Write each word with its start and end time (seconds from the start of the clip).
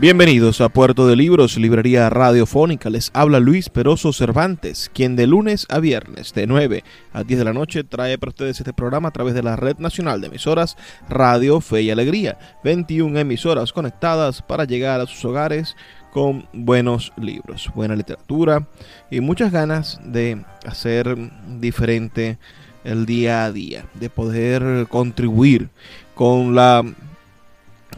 Bienvenidos 0.00 0.62
a 0.62 0.70
Puerto 0.70 1.06
de 1.06 1.14
Libros, 1.14 1.58
Librería 1.58 2.08
Radiofónica. 2.08 2.88
Les 2.88 3.10
habla 3.12 3.38
Luis 3.38 3.68
Peroso 3.68 4.14
Cervantes, 4.14 4.90
quien 4.94 5.14
de 5.14 5.26
lunes 5.26 5.66
a 5.68 5.78
viernes 5.78 6.32
de 6.32 6.46
9 6.46 6.84
a 7.12 7.22
10 7.22 7.38
de 7.38 7.44
la 7.44 7.52
noche 7.52 7.84
trae 7.84 8.16
para 8.16 8.30
ustedes 8.30 8.58
este 8.58 8.72
programa 8.72 9.08
a 9.08 9.10
través 9.10 9.34
de 9.34 9.42
la 9.42 9.56
Red 9.56 9.76
Nacional 9.76 10.22
de 10.22 10.28
Emisoras 10.28 10.78
Radio 11.10 11.60
Fe 11.60 11.82
y 11.82 11.90
Alegría. 11.90 12.38
21 12.64 13.18
emisoras 13.18 13.74
conectadas 13.74 14.40
para 14.40 14.64
llegar 14.64 15.02
a 15.02 15.06
sus 15.06 15.22
hogares 15.26 15.76
con 16.14 16.48
buenos 16.54 17.12
libros, 17.18 17.70
buena 17.74 17.94
literatura 17.94 18.66
y 19.10 19.20
muchas 19.20 19.52
ganas 19.52 20.00
de 20.02 20.42
hacer 20.64 21.14
diferente 21.58 22.38
el 22.84 23.04
día 23.04 23.44
a 23.44 23.52
día, 23.52 23.84
de 23.92 24.08
poder 24.08 24.86
contribuir 24.88 25.68
con 26.14 26.54
la 26.54 26.86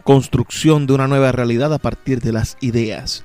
construcción 0.03 0.85
de 0.87 0.93
una 0.93 1.07
nueva 1.07 1.31
realidad 1.31 1.73
a 1.73 1.79
partir 1.79 2.21
de 2.21 2.33
las 2.33 2.57
ideas. 2.61 3.23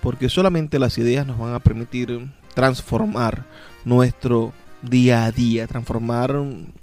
Porque 0.00 0.28
solamente 0.28 0.78
las 0.78 0.98
ideas 0.98 1.26
nos 1.26 1.38
van 1.38 1.54
a 1.54 1.60
permitir 1.60 2.28
transformar 2.54 3.44
nuestro 3.84 4.52
día 4.82 5.26
a 5.26 5.32
día, 5.32 5.66
transformar, 5.66 6.34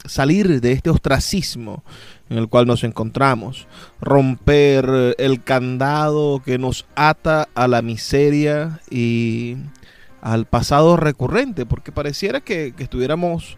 salir 0.06 0.62
de 0.62 0.72
este 0.72 0.90
ostracismo 0.90 1.84
en 2.30 2.38
el 2.38 2.48
cual 2.48 2.66
nos 2.66 2.84
encontramos, 2.84 3.68
romper 4.00 5.16
el 5.18 5.44
candado 5.44 6.42
que 6.44 6.58
nos 6.58 6.86
ata 6.96 7.50
a 7.56 7.68
la 7.68 7.82
miseria 7.82 8.80
y 8.90 9.58
al 10.22 10.46
pasado 10.46 10.96
recurrente, 10.96 11.66
porque 11.66 11.92
pareciera 11.92 12.42
que, 12.42 12.74
estuviéramos 12.78 13.58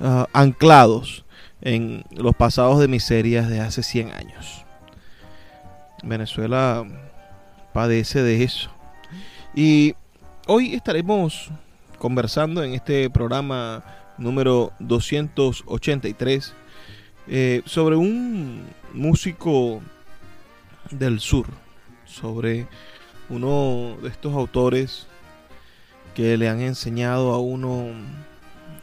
ah, 0.00 0.26
anclados 0.32 1.24
en 1.62 2.04
los 2.10 2.34
pasados 2.34 2.80
de 2.80 2.88
miserias 2.88 3.48
de 3.48 3.60
hace 3.60 3.82
100 3.82 4.12
años. 4.12 4.64
Venezuela 6.02 6.86
padece 7.72 8.22
de 8.22 8.42
eso. 8.42 8.70
Y 9.54 9.94
hoy 10.46 10.74
estaremos 10.74 11.50
conversando 11.98 12.62
en 12.62 12.74
este 12.74 13.10
programa 13.10 13.84
número 14.18 14.72
283 14.78 16.54
eh, 17.28 17.62
sobre 17.64 17.96
un 17.96 18.64
músico 18.92 19.80
del 20.90 21.20
sur, 21.20 21.46
sobre 22.04 22.66
uno 23.28 23.96
de 24.02 24.08
estos 24.08 24.34
autores 24.34 25.06
que 26.14 26.36
le 26.36 26.48
han 26.48 26.60
enseñado 26.60 27.32
a 27.32 27.38
uno 27.38 27.86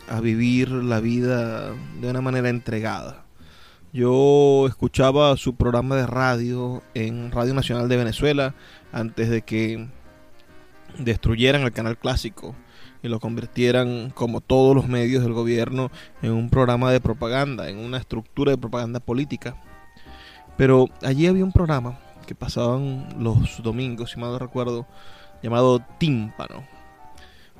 a 0.08 0.22
vivir 0.22 0.70
la 0.70 1.00
vida 1.00 1.74
de 2.00 2.10
una 2.10 2.22
manera 2.22 2.50
entregada. 2.50 3.27
Yo 3.94 4.66
escuchaba 4.68 5.38
su 5.38 5.56
programa 5.56 5.96
de 5.96 6.06
radio 6.06 6.84
en 6.94 7.32
Radio 7.32 7.54
Nacional 7.54 7.88
de 7.88 7.98
Venezuela 7.98 8.54
antes 8.92 9.30
de 9.30 9.42
que 9.44 9.88
destruyeran 11.00 11.62
el 11.62 11.72
canal 11.72 11.98
clásico 11.98 12.54
y 13.02 13.08
lo 13.08 13.20
convirtieran, 13.20 14.10
como 14.10 14.42
todos 14.42 14.76
los 14.76 14.88
medios 14.88 15.24
del 15.24 15.34
gobierno, 15.34 15.90
en 16.22 16.32
un 16.32 16.50
programa 16.50 16.92
de 16.92 17.00
propaganda, 17.00 17.70
en 17.70 17.78
una 17.78 17.98
estructura 17.98 18.52
de 18.52 18.58
propaganda 18.58 19.00
política. 19.00 19.56
Pero 20.58 20.90
allí 21.02 21.28
había 21.28 21.46
un 21.46 21.54
programa 21.54 22.00
que 22.26 22.36
pasaban 22.36 23.08
los 23.20 23.64
domingos, 23.64 24.12
si 24.12 24.20
mal 24.20 24.32
no 24.32 24.40
recuerdo, 24.40 24.86
llamado 25.42 25.80
Tímpano. 25.98 26.77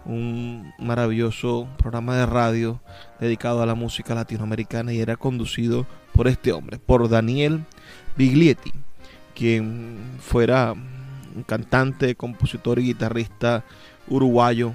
Un 0.08 0.74
maravilloso 0.80 1.68
programa 1.78 2.16
de 2.16 2.26
radio 2.26 2.80
dedicado 3.20 3.62
a 3.62 3.66
la 3.66 3.76
música 3.76 4.16
latinoamericana 4.16 4.94
y 4.94 5.02
era 5.02 5.18
conducido 5.18 5.86
por 6.14 6.30
este 6.30 6.54
hombre, 6.54 6.80
por 6.80 7.10
Daniel 7.10 7.66
Biglietti, 8.16 8.72
quien 9.36 9.98
fuera 10.20 10.72
un 10.72 11.44
cantante, 11.46 12.16
compositor 12.16 12.80
y 12.80 12.86
guitarrista 12.86 13.66
uruguayo, 14.08 14.74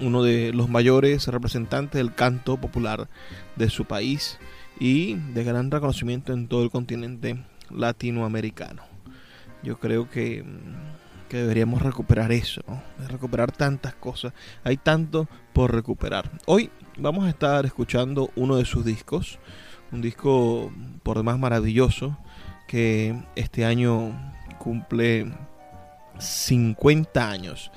uno 0.00 0.22
de 0.22 0.52
los 0.52 0.68
mayores 0.68 1.28
representantes 1.28 1.98
del 1.98 2.14
canto 2.14 2.56
popular 2.56 3.08
de 3.56 3.68
su 3.68 3.84
país 3.84 4.38
y 4.80 5.14
de 5.34 5.44
gran 5.44 5.70
reconocimiento 5.70 6.32
en 6.32 6.48
todo 6.48 6.64
el 6.64 6.70
continente 6.70 7.44
latinoamericano. 7.70 8.82
Yo 9.62 9.78
creo 9.78 10.10
que, 10.10 10.44
que 11.34 11.40
deberíamos 11.40 11.82
recuperar 11.82 12.30
eso, 12.30 12.62
recuperar 13.08 13.50
tantas 13.50 13.92
cosas. 13.92 14.32
Hay 14.62 14.76
tanto 14.76 15.26
por 15.52 15.74
recuperar. 15.74 16.30
Hoy 16.46 16.70
vamos 16.96 17.24
a 17.24 17.28
estar 17.28 17.66
escuchando 17.66 18.30
uno 18.36 18.54
de 18.54 18.64
sus 18.64 18.84
discos, 18.84 19.40
un 19.90 20.00
disco 20.00 20.72
por 21.02 21.16
demás 21.16 21.36
maravilloso 21.40 22.16
que 22.68 23.20
este 23.34 23.64
año 23.64 24.12
cumple 24.60 25.32
50 26.20 27.28
años 27.28 27.72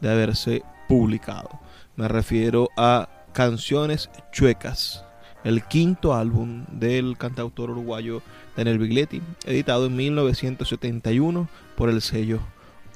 de 0.00 0.10
haberse 0.10 0.62
publicado. 0.88 1.60
Me 1.94 2.08
refiero 2.08 2.70
a 2.76 3.08
Canciones 3.32 4.10
Chuecas, 4.32 5.04
el 5.44 5.62
quinto 5.62 6.12
álbum 6.12 6.64
del 6.72 7.16
cantautor 7.16 7.70
uruguayo 7.70 8.20
Daniel 8.56 8.80
Bigletti, 8.80 9.22
editado 9.44 9.86
en 9.86 9.94
1971 9.94 11.48
por 11.76 11.88
el 11.88 12.02
sello 12.02 12.40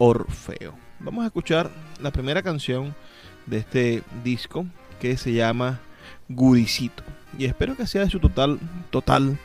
Orfeo. 0.03 0.72
Vamos 0.99 1.25
a 1.25 1.27
escuchar 1.27 1.71
la 2.00 2.11
primera 2.11 2.43
canción 2.43 2.94
de 3.44 3.59
este 3.59 4.03
disco 4.25 4.65
que 4.99 5.19
se 5.19 5.34
llama 5.34 5.78
Gudicito 6.27 7.03
y 7.38 7.44
espero 7.44 7.77
que 7.77 7.87
sea 7.87 8.05
de 8.05 8.10
su 8.10 8.19
total, 8.19 8.59
total 8.89 9.37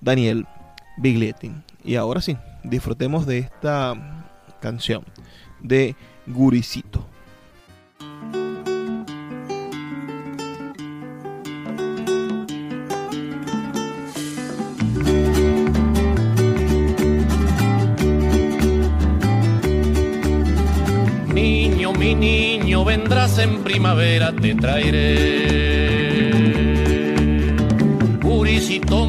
Daniel 0.00 0.46
Biglietti. 0.96 1.52
Y 1.84 1.96
ahora 1.96 2.20
sí, 2.20 2.36
disfrutemos 2.62 3.26
de 3.26 3.38
esta 3.38 3.94
canción 4.60 5.04
de 5.60 5.96
Guricito. 6.26 7.06
Mi 22.04 22.14
niño, 22.14 22.84
vendrás 22.84 23.38
en 23.38 23.64
primavera, 23.64 24.30
te 24.32 24.54
traeré 24.54 25.94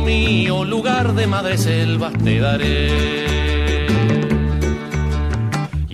mío, 0.06 0.64
lugar 0.64 1.14
de 1.14 1.28
madre 1.28 1.58
selvas 1.58 2.14
te 2.24 2.40
daré. 2.40 3.26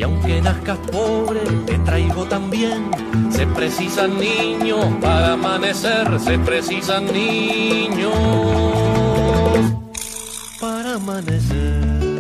aunque 0.04 0.42
nazcas 0.42 0.78
pobre, 0.92 1.40
te 1.66 1.78
traigo 1.80 2.26
también. 2.26 2.92
Se 3.32 3.48
precisan 3.48 4.20
niños 4.20 4.86
para 5.02 5.34
amanecer, 5.34 6.20
se 6.20 6.38
precisan 6.40 7.06
niños 7.06 8.14
para 10.60 10.96
amanecer. 10.96 12.11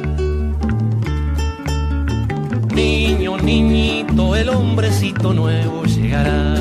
Niño, 2.81 3.37
niñito, 3.37 4.35
el 4.35 4.49
hombrecito 4.49 5.33
nuevo 5.33 5.83
llegará. 5.83 6.55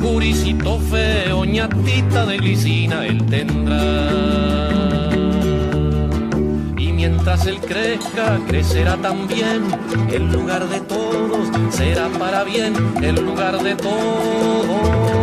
Curicito 0.00 0.78
feo, 0.78 1.44
ñatita 1.44 2.24
de 2.24 2.38
glicina, 2.38 3.04
él 3.04 3.24
tendrá 3.26 4.48
mientras 7.08 7.46
él 7.46 7.60
crezca, 7.60 8.40
crecerá 8.46 8.96
también. 8.96 9.62
El 10.10 10.32
lugar 10.32 10.66
de 10.68 10.80
todos 10.80 11.48
será 11.70 12.08
para 12.18 12.44
bien, 12.44 12.74
el 13.02 13.14
lugar 13.16 13.62
de 13.62 13.76
todos 13.76 15.18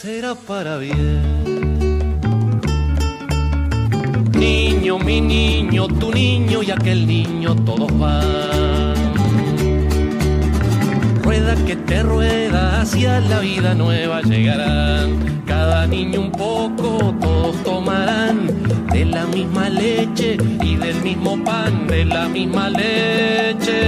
será 0.00 0.34
para 0.34 0.78
bien. 0.78 1.51
Niño, 4.42 4.98
mi 4.98 5.20
niño, 5.20 5.86
tu 5.86 6.10
niño 6.10 6.64
y 6.64 6.72
aquel 6.72 7.06
niño, 7.06 7.54
todos 7.64 7.96
van. 7.96 8.94
Rueda 11.22 11.54
que 11.64 11.76
te 11.76 12.02
rueda 12.02 12.80
hacia 12.80 13.20
la 13.20 13.38
vida 13.38 13.72
nueva 13.74 14.20
llegarán. 14.22 15.44
Cada 15.46 15.86
niño 15.86 16.22
un 16.22 16.32
poco, 16.32 17.14
todos 17.20 17.62
tomarán 17.62 18.48
de 18.92 19.04
la 19.04 19.26
misma 19.26 19.68
leche 19.68 20.36
y 20.60 20.74
del 20.74 21.00
mismo 21.02 21.42
pan, 21.44 21.86
de 21.86 22.04
la 22.04 22.28
misma 22.28 22.68
leche 22.68 23.78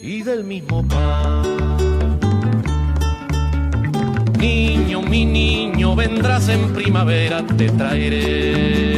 y 0.00 0.22
del 0.22 0.42
mismo 0.42 0.82
pan. 0.88 1.42
Niño, 4.38 5.02
mi 5.02 5.26
niño, 5.26 5.94
vendrás 5.94 6.48
en 6.48 6.72
primavera, 6.72 7.46
te 7.46 7.68
traeré. 7.68 8.91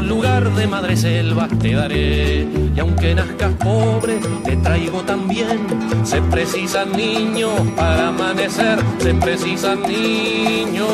Lugar 0.00 0.50
de 0.54 0.66
madre 0.66 0.96
selva 0.96 1.48
te 1.60 1.74
daré. 1.74 2.46
Y 2.74 2.80
aunque 2.80 3.14
nazcas 3.14 3.52
pobre, 3.54 4.20
te 4.44 4.56
traigo 4.56 5.02
también. 5.02 5.66
Se 6.04 6.20
precisan 6.22 6.92
niños 6.92 7.52
para 7.76 8.08
amanecer, 8.08 8.78
se 8.98 9.14
precisan 9.14 9.82
niños 9.82 10.88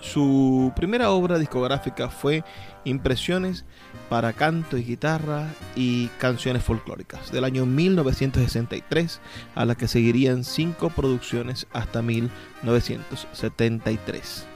Su 0.00 0.72
primera 0.76 1.10
obra 1.10 1.38
discográfica 1.38 2.08
fue 2.10 2.44
Impresiones 2.84 3.64
para 4.10 4.34
canto 4.34 4.76
y 4.76 4.84
guitarra 4.84 5.48
y 5.74 6.08
canciones 6.18 6.62
folclóricas 6.62 7.32
del 7.32 7.44
año 7.44 7.64
1963, 7.64 9.22
a 9.54 9.64
la 9.64 9.74
que 9.74 9.88
seguirían 9.88 10.44
cinco 10.44 10.90
producciones 10.90 11.66
hasta 11.72 12.02
1973 12.02 14.48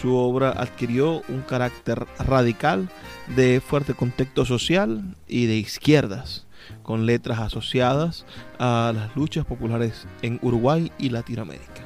su 0.00 0.14
obra 0.14 0.50
adquirió 0.50 1.22
un 1.28 1.42
carácter 1.42 2.06
radical 2.18 2.88
de 3.34 3.60
fuerte 3.60 3.94
contexto 3.94 4.44
social 4.44 5.16
y 5.26 5.46
de 5.46 5.56
izquierdas, 5.56 6.45
con 6.82 7.06
letras 7.06 7.38
asociadas 7.40 8.26
a 8.58 8.92
las 8.94 9.16
luchas 9.16 9.44
populares 9.44 10.06
en 10.22 10.38
Uruguay 10.42 10.92
y 10.98 11.10
Latinoamérica. 11.10 11.82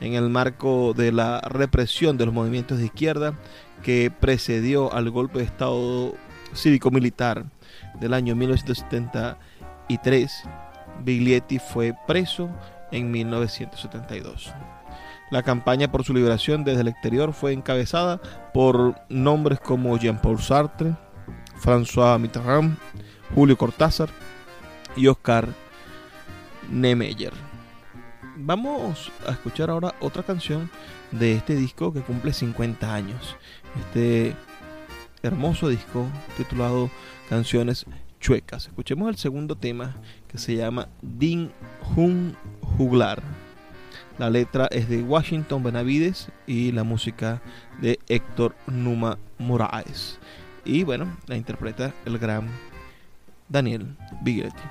En 0.00 0.14
el 0.14 0.28
marco 0.28 0.92
de 0.94 1.12
la 1.12 1.40
represión 1.40 2.18
de 2.18 2.26
los 2.26 2.34
movimientos 2.34 2.78
de 2.78 2.86
izquierda 2.86 3.34
que 3.82 4.10
precedió 4.10 4.92
al 4.92 5.10
golpe 5.10 5.38
de 5.38 5.44
Estado 5.44 6.14
cívico-militar 6.54 7.44
del 8.00 8.14
año 8.14 8.34
1973, 8.34 10.42
Biglietti 11.04 11.58
fue 11.58 11.94
preso 12.06 12.48
en 12.92 13.10
1972. 13.10 14.54
La 15.30 15.42
campaña 15.42 15.90
por 15.90 16.04
su 16.04 16.14
liberación 16.14 16.64
desde 16.64 16.82
el 16.82 16.88
exterior 16.88 17.32
fue 17.32 17.52
encabezada 17.52 18.20
por 18.52 18.94
nombres 19.08 19.58
como 19.58 19.96
Jean-Paul 19.96 20.40
Sartre, 20.40 20.94
François 21.58 22.20
Mitterrand, 22.20 22.76
Julio 23.34 23.58
Cortázar 23.58 24.10
y 24.96 25.08
Oscar 25.08 25.48
Niemeyer. 26.70 27.32
Vamos 28.36 29.10
a 29.26 29.32
escuchar 29.32 29.70
ahora 29.70 29.94
otra 30.00 30.22
canción 30.22 30.70
de 31.10 31.34
este 31.34 31.56
disco 31.56 31.92
que 31.92 32.02
cumple 32.02 32.32
50 32.32 32.94
años. 32.94 33.36
Este 33.80 34.36
hermoso 35.22 35.68
disco 35.68 36.06
titulado 36.36 36.90
Canciones 37.28 37.86
Chuecas. 38.20 38.66
Escuchemos 38.68 39.08
el 39.08 39.16
segundo 39.16 39.56
tema 39.56 39.96
que 40.28 40.38
se 40.38 40.54
llama 40.54 40.88
Din 41.02 41.50
Jun 41.80 42.36
Juglar. 42.60 43.20
La 44.16 44.30
letra 44.30 44.68
es 44.70 44.88
de 44.88 45.02
Washington 45.02 45.64
Benavides 45.64 46.28
y 46.46 46.70
la 46.70 46.84
música 46.84 47.42
de 47.80 47.98
Héctor 48.06 48.54
Numa 48.68 49.18
Moraes. 49.38 50.20
Y 50.64 50.84
bueno, 50.84 51.16
la 51.26 51.36
interpreta 51.36 51.92
el 52.04 52.18
gran 52.18 52.48
Daniel 53.48 53.96
Bigletti. 54.22 54.62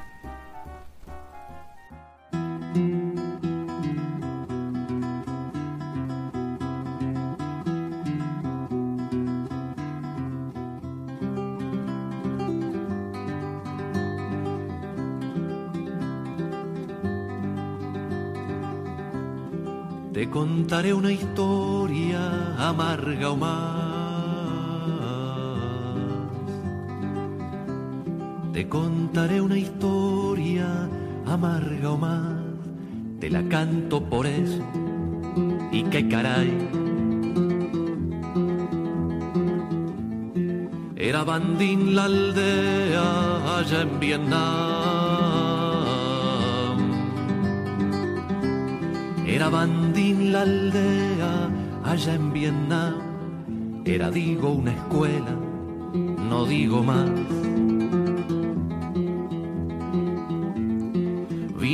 Te 20.14 20.30
contaré 20.30 20.94
una 20.94 21.12
historia 21.12 22.56
amarga 22.70 23.32
o 23.32 23.36
más. 23.36 23.93
Te 28.54 28.70
contaré 28.70 29.42
una 29.42 29.58
historia 29.58 30.88
amarga 31.26 31.92
o 31.92 31.98
más. 31.98 32.38
Te 33.20 33.30
la 33.30 33.44
canto 33.50 34.04
por 34.04 34.26
eso. 34.28 34.64
Y 35.72 35.84
qué 35.84 36.08
caray. 36.08 36.70
Era 40.96 41.24
Bandín 41.24 41.96
la 41.96 42.06
aldea 42.06 43.58
allá 43.58 43.82
en 43.82 44.00
Vietnam 44.00 45.04
Era 49.34 49.50
Bandín 49.50 50.32
la 50.32 50.44
aldea 50.44 51.50
allá 51.84 52.14
en 52.14 52.32
Vietnam. 52.32 52.94
Era 53.84 54.12
digo 54.12 54.52
una 54.52 54.72
escuela, 54.72 55.32
no 56.30 56.46
digo 56.46 56.84
más. 56.84 57.10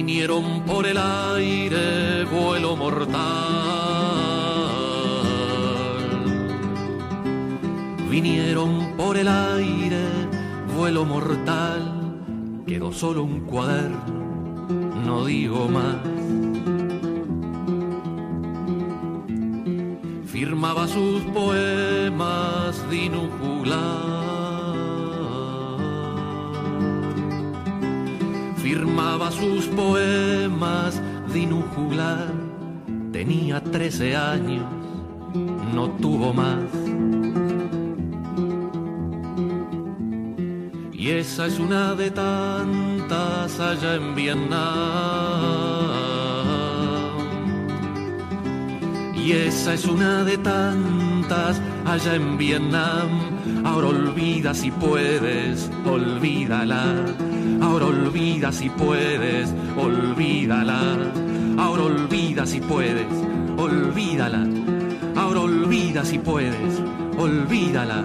Vinieron 0.01 0.61
por 0.61 0.85
el 0.85 0.97
aire 0.97 2.23
vuelo 2.23 2.77
mortal. 2.77 3.17
Vinieron 8.09 8.93
por 8.95 9.17
el 9.17 9.27
aire 9.27 10.05
vuelo 10.73 11.03
mortal. 11.03 12.63
Quedó 12.65 12.93
solo 12.93 13.23
un 13.23 13.41
cuaderno, 13.41 14.05
no 15.05 15.25
digo 15.25 15.67
más. 15.67 15.97
Firmaba 20.27 20.87
sus 20.87 21.23
poemas 21.33 22.89
dinujular. 22.89 24.28
Firmaba 28.69 29.31
sus 29.31 29.65
poemas 29.65 31.01
dinujular. 31.33 32.27
Tenía 33.11 33.63
13 33.63 34.15
años, 34.15 34.63
no 35.73 35.89
tuvo 35.93 36.31
más. 36.31 36.69
Y 40.93 41.09
esa 41.09 41.47
es 41.47 41.57
una 41.57 41.95
de 41.95 42.11
tantas 42.11 43.59
allá 43.59 43.95
en 43.95 44.13
Vietnam. 44.13 44.59
Y 49.15 49.31
esa 49.31 49.73
es 49.73 49.85
una 49.85 50.23
de 50.23 50.37
tantas 50.37 51.59
allá 51.87 52.13
en 52.13 52.37
Vietnam. 52.37 53.09
Ahora 53.65 53.87
olvida 53.87 54.53
si 54.53 54.69
puedes, 54.69 55.71
olvídala. 55.87 57.28
Ahora 57.69 57.85
olvida 57.85 58.51
si 58.51 58.67
puedes, 58.67 59.53
olvídala. 59.77 60.97
Ahora 61.55 61.83
olvida 61.83 62.43
si 62.47 62.59
puedes, 62.59 63.05
olvídala. 63.59 64.43
Ahora 65.15 65.41
olvida 65.41 66.03
si 66.03 66.17
puedes, 66.17 66.81
olvídala. 67.15 68.03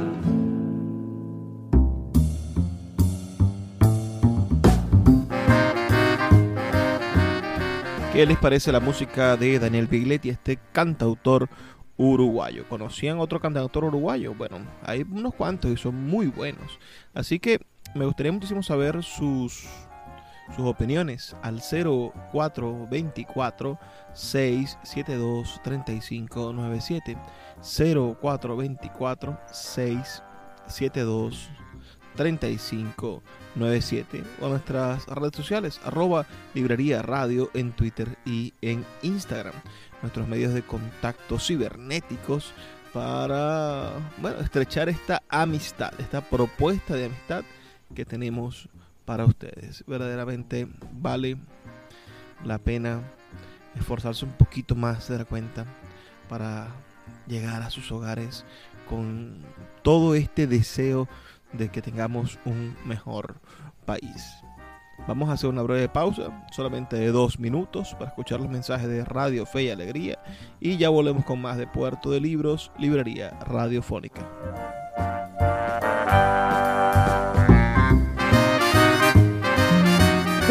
¿Qué 8.12 8.26
les 8.26 8.36
parece 8.36 8.70
la 8.70 8.80
música 8.80 9.38
de 9.38 9.58
Daniel 9.58 9.86
Bigletti, 9.86 10.28
este 10.28 10.58
cantautor 10.72 11.48
uruguayo? 11.96 12.68
¿Conocían 12.68 13.18
otro 13.18 13.40
cantautor 13.40 13.84
uruguayo? 13.84 14.34
Bueno, 14.34 14.58
hay 14.82 15.06
unos 15.10 15.34
cuantos 15.34 15.70
y 15.70 15.78
son 15.78 16.04
muy 16.06 16.26
buenos. 16.26 16.78
Así 17.14 17.38
que 17.38 17.60
me 17.94 18.04
gustaría 18.04 18.32
muchísimo 18.32 18.62
saber 18.62 19.02
sus, 19.02 19.64
sus 20.54 20.66
opiniones 20.66 21.34
al 21.42 21.60
0424 21.60 23.78
672 24.12 25.62
3597 25.62 27.16
0424 27.62 29.40
672 29.50 31.48
3597 32.16 34.24
o 34.40 34.48
nuestras 34.48 35.06
redes 35.06 35.36
sociales 35.36 35.80
arroba 35.84 36.26
librería 36.54 37.02
radio 37.02 37.50
en 37.54 37.72
Twitter 37.72 38.16
y 38.24 38.54
en 38.60 38.84
Instagram. 39.02 39.54
Nuestros 40.02 40.28
medios 40.28 40.54
de 40.54 40.62
contacto 40.62 41.40
cibernéticos 41.40 42.52
para 42.92 43.90
bueno, 44.18 44.38
estrechar 44.38 44.88
esta 44.88 45.24
amistad 45.28 45.92
esta 45.98 46.20
propuesta 46.20 46.94
de 46.94 47.06
amistad 47.06 47.44
que 47.94 48.04
tenemos 48.04 48.68
para 49.04 49.24
ustedes 49.24 49.84
verdaderamente 49.86 50.68
vale 50.92 51.36
la 52.44 52.58
pena 52.58 53.02
esforzarse 53.76 54.24
un 54.24 54.32
poquito 54.32 54.74
más 54.74 55.08
de 55.08 55.18
la 55.18 55.24
cuenta 55.24 55.66
para 56.28 56.68
llegar 57.26 57.62
a 57.62 57.70
sus 57.70 57.90
hogares 57.92 58.44
con 58.88 59.42
todo 59.82 60.14
este 60.14 60.46
deseo 60.46 61.08
de 61.52 61.68
que 61.68 61.82
tengamos 61.82 62.38
un 62.44 62.76
mejor 62.84 63.36
país. 63.86 64.44
Vamos 65.06 65.28
a 65.28 65.32
hacer 65.32 65.50
una 65.50 65.62
breve 65.62 65.88
pausa, 65.88 66.46
solamente 66.52 66.96
de 66.96 67.10
dos 67.10 67.38
minutos, 67.38 67.94
para 67.94 68.10
escuchar 68.10 68.40
los 68.40 68.48
mensajes 68.48 68.88
de 68.88 69.04
Radio 69.04 69.44
Fe 69.44 69.64
y 69.64 69.70
Alegría 69.70 70.18
y 70.60 70.76
ya 70.76 70.88
volvemos 70.88 71.24
con 71.24 71.42
más 71.42 71.56
de 71.56 71.66
Puerto 71.66 72.10
de 72.10 72.20
Libros, 72.20 72.70
Librería 72.78 73.30
Radiofónica. 73.40 74.83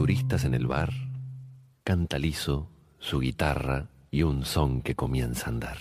Turistas 0.00 0.46
en 0.46 0.54
el 0.54 0.66
bar, 0.66 0.88
canta 1.84 2.18
liso, 2.18 2.70
su 2.98 3.20
guitarra 3.20 3.90
y 4.10 4.22
un 4.22 4.46
son 4.46 4.80
que 4.80 4.94
comienza 4.94 5.44
a 5.44 5.48
andar. 5.50 5.76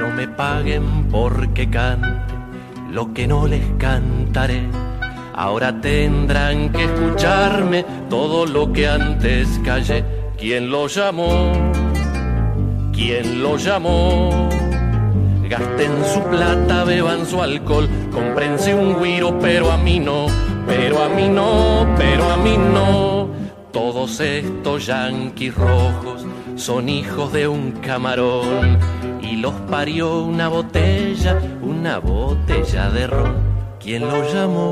No 0.00 0.10
me 0.16 0.26
paguen 0.26 1.06
porque 1.12 1.70
cante 1.70 2.34
lo 2.90 3.14
que 3.14 3.28
no 3.28 3.46
les 3.46 3.64
cantaré. 3.78 4.66
Ahora 5.32 5.80
tendrán 5.80 6.72
que 6.72 6.86
escucharme 6.86 7.84
todo 8.10 8.46
lo 8.46 8.72
que 8.72 8.88
antes 8.88 9.60
callé. 9.64 10.17
¿Quién 10.38 10.70
lo 10.70 10.86
llamó? 10.86 11.52
¿Quién 12.92 13.42
lo 13.42 13.56
llamó? 13.56 14.48
Gasten 15.48 16.04
su 16.14 16.22
plata, 16.30 16.84
beban 16.84 17.26
su 17.26 17.42
alcohol, 17.42 17.88
comprense 18.12 18.72
un 18.72 19.02
guiro, 19.02 19.36
pero 19.40 19.72
a 19.72 19.76
mí 19.76 19.98
no, 19.98 20.26
pero 20.64 21.02
a 21.02 21.08
mí 21.08 21.28
no, 21.28 21.92
pero 21.98 22.30
a 22.30 22.36
mí 22.36 22.56
no. 22.56 23.30
Todos 23.72 24.20
estos 24.20 24.86
yanquis 24.86 25.56
rojos 25.56 26.24
son 26.54 26.88
hijos 26.88 27.32
de 27.32 27.48
un 27.48 27.72
camarón 27.72 28.78
y 29.20 29.38
los 29.38 29.54
parió 29.68 30.22
una 30.22 30.46
botella, 30.46 31.36
una 31.62 31.98
botella 31.98 32.90
de 32.90 33.06
ron. 33.08 33.34
¿Quién 33.80 34.02
lo 34.02 34.22
llamó? 34.32 34.70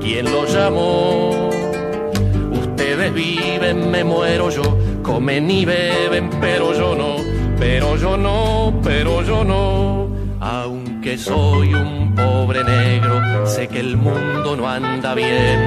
¿Quién 0.00 0.24
lo 0.24 0.46
llamó? 0.46 1.39
Ustedes 3.00 3.14
viven, 3.14 3.90
me 3.90 4.04
muero 4.04 4.50
yo, 4.50 4.76
comen 5.02 5.50
y 5.50 5.64
beben, 5.64 6.28
pero 6.38 6.74
yo 6.74 6.94
no, 6.94 7.16
pero 7.58 7.96
yo 7.96 8.18
no, 8.18 8.78
pero 8.82 9.22
yo 9.22 9.42
no. 9.42 10.10
Aunque 10.38 11.16
soy 11.16 11.72
un 11.72 12.14
pobre 12.14 12.62
negro, 12.62 13.46
sé 13.46 13.68
que 13.68 13.80
el 13.80 13.96
mundo 13.96 14.54
no 14.54 14.68
anda 14.68 15.14
bien. 15.14 15.58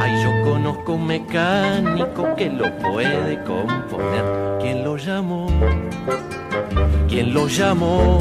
Ay, 0.00 0.20
yo 0.24 0.50
conozco 0.50 0.94
un 0.94 1.06
mecánico 1.06 2.34
que 2.34 2.50
lo 2.50 2.76
puede 2.78 3.40
componer. 3.44 4.58
¿Quién 4.60 4.82
lo 4.82 4.96
llamó? 4.96 5.46
¿Quién 7.08 7.32
lo 7.32 7.46
llamó? 7.46 8.18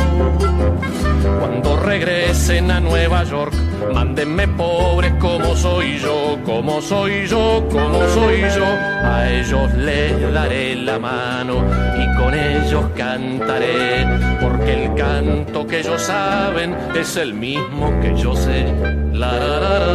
Cuando 1.39 1.77
regresen 1.77 2.69
a 2.69 2.79
Nueva 2.79 3.23
York, 3.23 3.53
mándenme 3.93 4.47
pobres 4.49 5.13
como 5.19 5.55
soy 5.55 5.97
yo, 5.99 6.37
como 6.45 6.81
soy 6.81 7.27
yo, 7.27 7.65
como 7.71 8.07
soy 8.09 8.41
yo. 8.41 8.65
A 8.65 9.29
ellos 9.31 9.73
les 9.75 10.33
daré 10.33 10.75
la 10.75 10.99
mano 10.99 11.63
y 11.97 12.17
con 12.17 12.33
ellos 12.33 12.85
cantaré, 12.97 14.05
porque 14.41 14.83
el 14.83 14.95
canto 14.95 15.65
que 15.65 15.79
ellos 15.79 16.01
saben 16.01 16.75
es 16.95 17.15
el 17.15 17.33
mismo 17.33 17.99
que 18.01 18.15
yo 18.15 18.35
sé. 18.35 18.65
La, 19.13 19.31
la, 19.31 19.59
la, 19.59 19.79
la, 19.79 19.93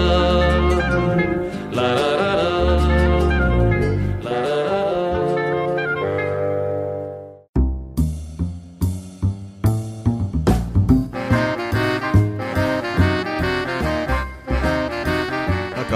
la, 1.72 1.94
la, 1.94 2.16
la. 2.16 2.37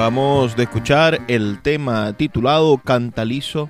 Acabamos 0.02 0.56
de 0.56 0.64
escuchar 0.64 1.21
el 1.28 1.62
tema 1.62 2.12
titulado 2.14 2.76
Cantalizo 2.78 3.68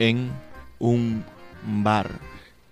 en 0.00 0.32
un 0.80 1.24
bar. 1.62 2.10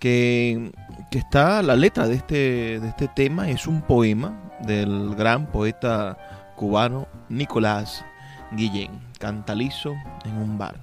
Que, 0.00 0.72
que 1.12 1.18
está 1.18 1.62
la 1.62 1.76
letra 1.76 2.08
de 2.08 2.16
este, 2.16 2.80
de 2.80 2.88
este 2.88 3.06
tema, 3.06 3.48
es 3.48 3.68
un 3.68 3.80
poema 3.82 4.36
del 4.66 5.14
gran 5.14 5.46
poeta 5.52 6.18
cubano 6.56 7.06
Nicolás 7.28 8.04
Guillén. 8.50 8.90
Cantalizo 9.20 9.94
en 10.24 10.38
un 10.38 10.58
bar. 10.58 10.74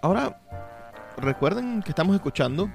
Ahora, 0.00 0.40
recuerden 1.18 1.82
que 1.82 1.90
estamos 1.90 2.16
escuchando 2.16 2.70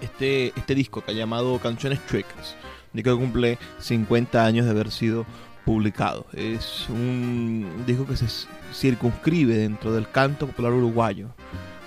este, 0.00 0.48
este 0.56 0.74
disco 0.74 1.04
que 1.04 1.12
ha 1.12 1.14
llamado 1.14 1.56
Canciones 1.60 2.00
Chuecas. 2.10 2.56
Disco 2.92 3.12
que 3.12 3.22
cumple 3.22 3.58
50 3.78 4.44
años 4.44 4.64
de 4.64 4.72
haber 4.72 4.90
sido 4.90 5.24
publicado. 5.66 6.24
Es 6.32 6.88
un 6.88 7.84
disco 7.86 8.06
que 8.06 8.16
se 8.16 8.26
circunscribe 8.72 9.58
dentro 9.58 9.92
del 9.92 10.08
canto 10.08 10.46
popular 10.46 10.72
uruguayo, 10.72 11.28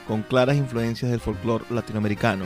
con 0.06 0.22
claras 0.22 0.58
influencias 0.58 1.10
del 1.10 1.22
folclore 1.22 1.64
latinoamericano, 1.70 2.46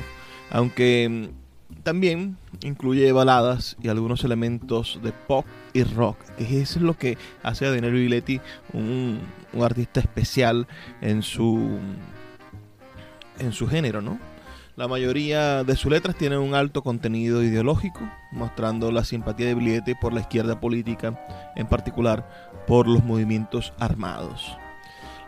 aunque 0.52 1.10
mm, 1.10 1.82
también 1.82 2.38
incluye 2.62 3.12
baladas 3.12 3.76
y 3.82 3.90
algunos 3.90 4.24
elementos 4.24 5.00
de 5.04 5.12
pop 5.12 5.46
y 5.74 5.84
rock, 5.84 6.18
que 6.38 6.62
es 6.62 6.78
lo 6.78 6.96
que 6.96 7.18
hace 7.42 7.66
a 7.66 7.72
Daniel 7.72 7.94
Biglietti 7.94 8.40
un, 8.72 9.20
un 9.54 9.64
artista 9.64 10.00
especial 10.00 10.68
en 11.02 11.24
su 11.24 11.80
en 13.40 13.52
su 13.52 13.68
género, 13.68 14.04
¿no? 14.04 14.20
La 14.76 14.88
mayoría 14.88 15.64
de 15.64 15.76
sus 15.76 15.92
letras 15.92 16.16
tienen 16.16 16.40
un 16.40 16.56
alto 16.56 16.82
contenido 16.82 17.44
ideológico, 17.44 18.00
mostrando 18.32 18.92
la 18.92 19.04
simpatía 19.04 19.46
de 19.46 19.54
Biglietti 19.54 19.94
por 19.94 20.14
la 20.14 20.22
izquierda 20.22 20.60
política, 20.60 21.24
en 21.56 21.68
particular 21.68 22.28
por 22.66 22.88
los 22.88 23.04
movimientos 23.04 23.72
armados. 23.78 24.58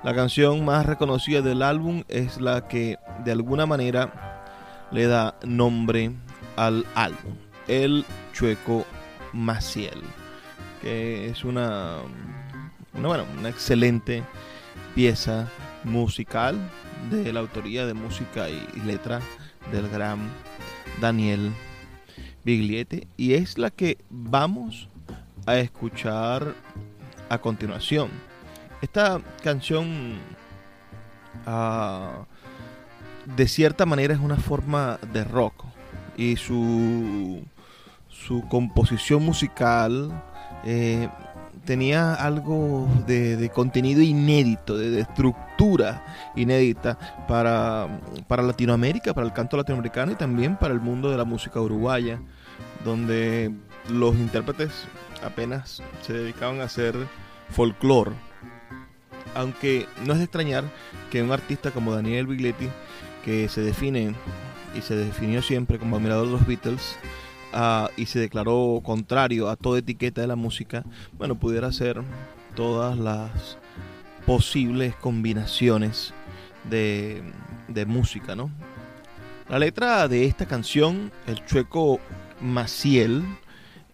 La 0.03 0.15
canción 0.15 0.65
más 0.65 0.87
reconocida 0.87 1.43
del 1.43 1.61
álbum 1.61 2.03
es 2.07 2.41
la 2.41 2.67
que 2.67 2.97
de 3.23 3.31
alguna 3.31 3.67
manera 3.67 4.43
le 4.91 5.05
da 5.05 5.38
nombre 5.43 6.12
al 6.55 6.84
álbum, 6.95 7.36
El 7.67 8.03
Chueco 8.34 8.84
Maciel, 9.31 10.01
que 10.81 11.27
es 11.29 11.43
una, 11.43 11.97
una, 12.95 13.08
bueno, 13.08 13.25
una 13.38 13.49
excelente 13.49 14.23
pieza 14.95 15.47
musical 15.84 16.58
de 17.10 17.31
la 17.31 17.39
autoría 17.39 17.86
de 17.86 17.93
música 17.93 18.49
y, 18.49 18.79
letra 18.86 19.21
del 19.71 19.89
gran 19.89 20.19
Daniel 20.99 21.51
Biglietti 22.43 23.08
y 23.17 23.34
es 23.34 23.58
la 23.58 23.69
que 23.69 23.97
vamos 24.10 24.89
a 25.45 25.58
escuchar 25.58 26.53
a 27.29 27.38
continuación. 27.38 28.10
Esta 28.81 29.21
canción 29.43 30.17
uh, 31.47 32.25
de 33.36 33.47
cierta 33.47 33.86
manera 33.86 34.13
es 34.13 34.19
una 34.19 34.38
forma 34.38 34.99
de 35.13 35.23
rock 35.23 35.65
y 36.17 36.36
su, 36.36 37.43
su 38.08 38.47
composición 38.47 39.23
musical 39.23 40.12
eh, 40.63 41.10
tenía 41.65 42.13
algo 42.13 42.88
de, 43.06 43.36
de 43.36 43.49
contenido 43.49 44.01
inédito, 44.01 44.78
de, 44.78 45.01
estructura 45.01 46.32
inédita 46.36 46.97
para, 47.28 47.88
para 48.28 48.43
Latinoamérica, 48.43 49.13
para 49.13 49.28
el 49.28 49.34
canto 49.34 49.58
latinoamericano 49.58 50.12
y 50.12 50.15
también 50.15 50.58
para 50.58 50.73
el 50.73 50.80
mundo 50.80 51.12
de 51.12 51.17
la 51.17 51.25
música 51.25 51.60
uruguaya, 51.60 52.21
donde 52.84 53.54
los 53.89 54.15
intérpretes 54.15 54.88
apenas 55.23 55.82
se 56.01 56.13
dedicaban 56.13 56.62
a 56.62 56.65
hacer 56.65 56.95
folclore. 57.49 58.12
Aunque 59.34 59.88
no 60.06 60.13
es 60.13 60.19
de 60.19 60.25
extrañar 60.25 60.63
que 61.12 61.21
un 61.21 61.32
artista 61.32 61.71
como 61.71 61.93
Daniel 61.93 62.28
Biglietti, 62.28 62.69
que 63.25 63.49
se 63.49 63.62
define 63.62 64.15
y 64.78 64.82
se 64.82 64.95
definió 64.95 65.41
siempre 65.41 65.80
como 65.80 65.97
admirador 65.97 66.28
de 66.28 66.34
los 66.34 66.47
Beatles, 66.47 66.97
y 67.96 68.06
se 68.06 68.20
declaró 68.20 68.82
contrario 68.84 69.50
a 69.50 69.56
toda 69.56 69.80
etiqueta 69.80 70.22
de 70.22 70.28
la 70.28 70.36
música, 70.36 70.84
bueno, 71.13 71.36
pudiera 71.36 71.72
ser 71.72 72.02
todas 72.56 72.98
las 72.98 73.58
posibles 74.26 74.96
combinaciones 74.96 76.13
de, 76.70 77.24
de 77.68 77.86
música, 77.86 78.36
¿no? 78.36 78.50
La 79.48 79.60
letra 79.60 80.08
de 80.08 80.26
esta 80.26 80.48
canción, 80.48 81.12
el 81.28 81.46
chueco 81.46 82.00
Maciel, 82.41 83.24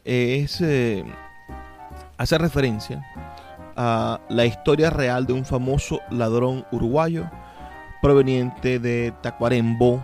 eh, 0.06 0.48
hace 2.18 2.38
referencia 2.38 3.04
a 3.76 4.22
la 4.30 4.46
historia 4.46 4.90
real 4.90 5.26
de 5.26 5.34
un 5.34 5.46
famoso 5.46 6.00
ladrón 6.10 6.66
uruguayo 6.72 7.30
proveniente 8.02 8.80
de 8.80 9.14
Tacuarembó, 9.22 10.02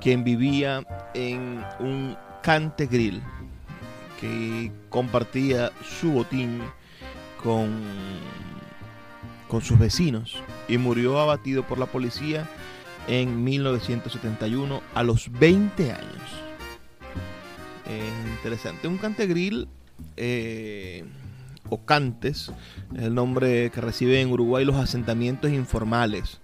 quien 0.00 0.24
vivía 0.24 0.82
en 1.14 1.64
un 1.78 2.16
Cante 2.42 2.86
Grill, 2.86 3.22
que 4.20 4.72
compartía 4.88 5.72
su 5.82 6.12
botín 6.12 6.60
con, 7.42 7.70
con 9.48 9.62
sus 9.62 9.78
vecinos 9.78 10.42
y 10.68 10.78
murió 10.78 11.18
abatido 11.18 11.66
por 11.66 11.78
la 11.78 11.86
policía 11.86 12.48
en 13.08 13.42
1971 13.42 14.82
a 14.94 15.02
los 15.02 15.30
20 15.32 15.92
años. 15.92 16.50
Interesante. 18.40 18.88
Un 18.88 18.96
Cante 18.96 19.26
Grill 19.26 19.68
eh, 20.16 21.04
o 21.68 21.84
Cantes 21.84 22.50
es 22.96 23.02
el 23.02 23.14
nombre 23.14 23.70
que 23.70 23.82
reciben 23.82 24.28
en 24.28 24.32
Uruguay 24.32 24.64
los 24.64 24.76
asentamientos 24.76 25.50
informales 25.50 26.40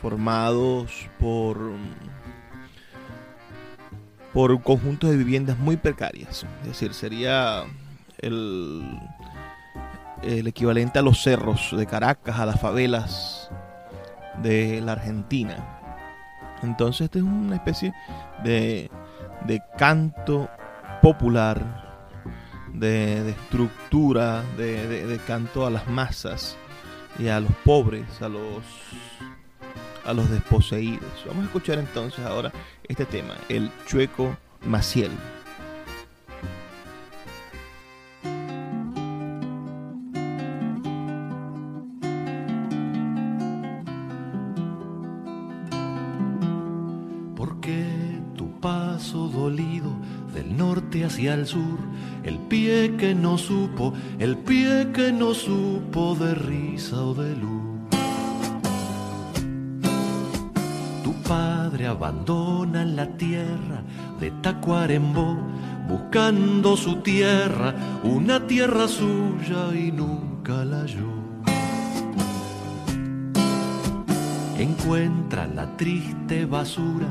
formados 0.00 1.08
por 1.18 1.58
por 4.32 4.52
un 4.52 4.58
conjunto 4.58 5.08
de 5.08 5.16
viviendas 5.16 5.58
muy 5.58 5.76
precarias. 5.76 6.46
Es 6.62 6.68
decir, 6.68 6.94
sería 6.94 7.64
el, 8.18 8.98
el, 10.22 10.46
equivalente 10.46 10.98
a 10.98 11.02
los 11.02 11.22
cerros 11.22 11.74
de 11.76 11.86
Caracas, 11.86 12.38
a 12.38 12.46
las 12.46 12.60
favelas 12.60 13.50
de 14.42 14.80
la 14.80 14.92
Argentina. 14.92 15.78
Entonces, 16.62 17.06
esta 17.06 17.18
es 17.18 17.24
una 17.24 17.56
especie 17.56 17.92
de, 18.44 18.90
de 19.46 19.62
canto 19.78 20.48
popular, 21.02 21.88
de, 22.74 23.24
de 23.24 23.30
estructura, 23.30 24.42
de, 24.56 25.06
de 25.06 25.18
canto 25.18 25.66
a 25.66 25.70
las 25.70 25.88
masas 25.88 26.56
y 27.18 27.28
a 27.28 27.40
los 27.40 27.52
pobres, 27.64 28.22
a 28.22 28.28
los 28.28 28.62
a 30.10 30.12
los 30.12 30.28
desposeídos. 30.28 31.24
Vamos 31.24 31.44
a 31.44 31.46
escuchar 31.46 31.78
entonces 31.78 32.24
ahora 32.26 32.52
este 32.88 33.04
tema, 33.04 33.34
el 33.48 33.70
chueco 33.86 34.36
Maciel. 34.66 35.12
Porque 47.36 47.86
tu 48.36 48.50
paso 48.60 49.28
dolido 49.28 49.90
del 50.34 50.56
norte 50.56 51.04
hacia 51.04 51.34
el 51.34 51.46
sur, 51.46 51.78
el 52.24 52.36
pie 52.36 52.96
que 52.98 53.14
no 53.14 53.38
supo, 53.38 53.94
el 54.18 54.36
pie 54.36 54.88
que 54.92 55.12
no 55.12 55.34
supo 55.34 56.16
de 56.16 56.34
risa 56.34 57.00
o 57.00 57.14
de 57.14 57.36
luz 57.36 57.69
abandona 61.32 62.84
la 62.84 63.06
tierra 63.06 63.82
de 64.18 64.32
Tacuarembó, 64.42 65.36
buscando 65.88 66.76
su 66.76 66.96
tierra, 66.96 67.74
una 68.02 68.46
tierra 68.46 68.88
suya 68.88 69.72
y 69.74 69.92
nunca 69.92 70.64
la 70.64 70.80
halló. 70.80 71.20
Encuentra 74.58 75.46
la 75.46 75.76
triste 75.76 76.46
basura 76.46 77.08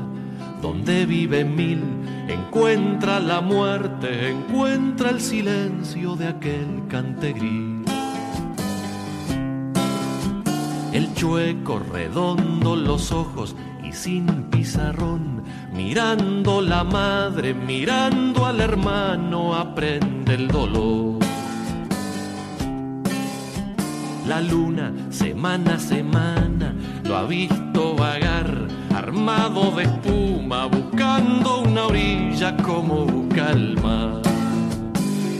donde 0.60 1.06
vive 1.06 1.44
mil, 1.44 1.82
encuentra 2.28 3.20
la 3.20 3.40
muerte, 3.40 4.28
encuentra 4.28 5.10
el 5.10 5.20
silencio 5.20 6.14
de 6.16 6.28
aquel 6.28 6.82
cantegrí. 6.88 7.82
El 10.92 11.14
chueco 11.14 11.78
redondo 11.78 12.76
los 12.76 13.12
ojos 13.12 13.54
y 13.90 13.92
sin 13.92 14.26
pizarrón, 14.50 15.42
mirando 15.72 16.60
la 16.60 16.84
madre, 16.84 17.54
mirando 17.54 18.46
al 18.46 18.60
hermano, 18.60 19.54
aprende 19.54 20.34
el 20.34 20.46
dolor. 20.46 21.18
La 24.28 24.40
luna, 24.40 24.92
semana 25.10 25.74
a 25.74 25.78
semana, 25.80 26.72
lo 27.02 27.16
ha 27.16 27.24
visto 27.24 27.96
vagar, 27.96 28.68
armado 28.94 29.72
de 29.72 29.82
espuma, 29.84 30.66
buscando 30.66 31.62
una 31.62 31.86
orilla 31.86 32.56
como 32.58 33.06
busca 33.06 33.50
el 33.50 33.76
mar. 33.82 34.22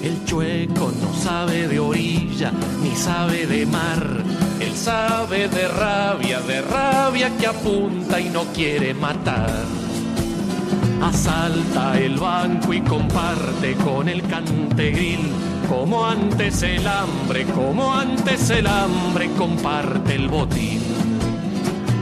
El 0.03 0.25
chueco 0.25 0.93
no 1.01 1.15
sabe 1.15 1.69
de 1.69 1.79
orilla, 1.79 2.51
ni 2.83 2.97
sabe 2.97 3.47
de 3.47 3.65
mar. 3.67 4.25
Él 4.61 4.77
sabe 4.77 5.49
de 5.49 5.69
rabia, 5.69 6.41
de 6.41 6.61
rabia 6.61 7.35
que 7.39 7.47
apunta 7.47 8.21
y 8.21 8.29
no 8.29 8.45
quiere 8.53 8.93
matar. 8.93 9.65
Asalta 11.03 11.99
el 11.99 12.19
banco 12.19 12.75
y 12.75 12.83
comparte 12.83 13.75
con 13.77 14.09
el 14.09 14.23
cantegril. 14.23 15.21
Como 15.67 16.05
antes 16.05 16.63
el 16.63 16.87
hambre, 16.87 17.47
como 17.47 17.95
antes 17.95 18.51
el 18.51 18.67
hambre 18.67 19.31
comparte 19.39 20.17
el 20.17 20.29
botín. 20.29 20.83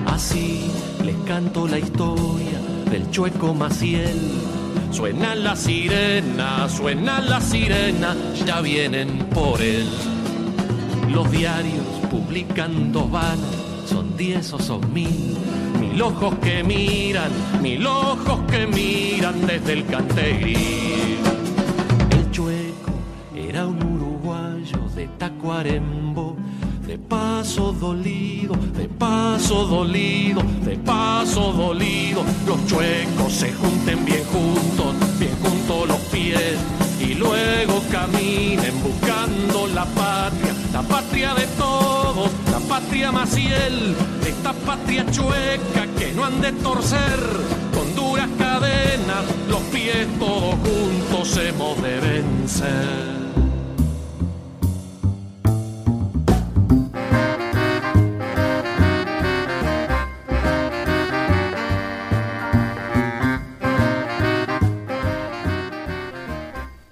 Así 0.07 0.69
les 1.05 1.17
canto 1.19 1.69
la 1.69 1.79
historia 1.79 2.59
del 2.91 3.09
chueco 3.13 3.55
Maciel. 3.55 4.19
Suena 4.91 5.37
la 5.37 5.55
sirena, 5.55 6.69
suena 6.69 7.21
la 7.21 7.41
sirena, 7.41 8.17
ya 8.45 8.61
vienen 8.61 9.27
por 9.33 9.63
él. 9.63 9.87
Los 11.09 11.31
diarios 11.31 11.88
publican 12.11 12.93
dos 12.93 13.11
vanas, 13.11 13.55
son 13.87 14.17
diez 14.17 14.53
o 14.53 14.59
son 14.59 14.93
mil. 14.93 15.37
Mil 15.81 16.01
ojos 16.03 16.35
que 16.43 16.63
miran, 16.63 17.31
mil 17.63 17.87
ojos 17.87 18.41
que 18.51 18.67
miran 18.67 19.47
desde 19.47 19.73
el 19.75 19.87
cantegril. 19.87 21.19
El 22.11 22.31
chueco 22.31 22.93
era 23.35 23.67
un 23.67 23.83
uruguayo 23.83 24.79
de 24.95 25.09
Tacuarembó, 25.19 26.37
de 26.87 26.99
paso 26.99 27.73
dolido, 27.73 28.55
de 28.77 28.89
paso 28.89 29.67
dolido, 29.67 30.43
de 30.65 30.77
paso 30.77 31.53
dolido. 31.53 32.23
Los 32.47 32.67
chuecos 32.67 33.33
se 33.33 33.53
junten 33.53 34.05
bien 34.05 34.25
juntos, 34.25 34.95
bien 35.19 35.37
juntos 35.43 35.89
los 35.89 36.01
pies 36.13 36.57
y 37.01 37.15
luego 37.15 37.83
caminen 37.91 38.75
buscando 38.83 39.67
la 39.69 39.85
patria, 39.85 40.55
la 40.73 40.83
patria 40.83 41.35
de 41.35 41.47
todos, 41.59 41.98
la 42.51 42.59
patria 42.69 43.13
Maciel, 43.13 43.95
esta 44.27 44.53
patria 44.53 45.05
chueca 45.11 45.87
que 45.99 46.13
no 46.13 46.25
han 46.25 46.41
de 46.41 46.53
torcer 46.53 47.21
con 47.75 47.95
duras 47.95 48.29
cadenas, 48.39 49.25
los 49.49 49.61
pies 49.73 50.07
todos 50.19 50.55
juntos 50.57 51.37
hemos 51.37 51.83
de 51.83 52.01
vencer. 52.01 53.19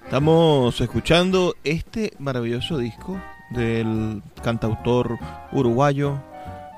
Estamos 0.05 0.81
escuchando 0.81 1.55
este 1.63 2.13
maravilloso 2.17 2.77
disco 2.77 3.19
del 3.51 4.21
cantautor 4.43 5.17
uruguayo 5.51 6.21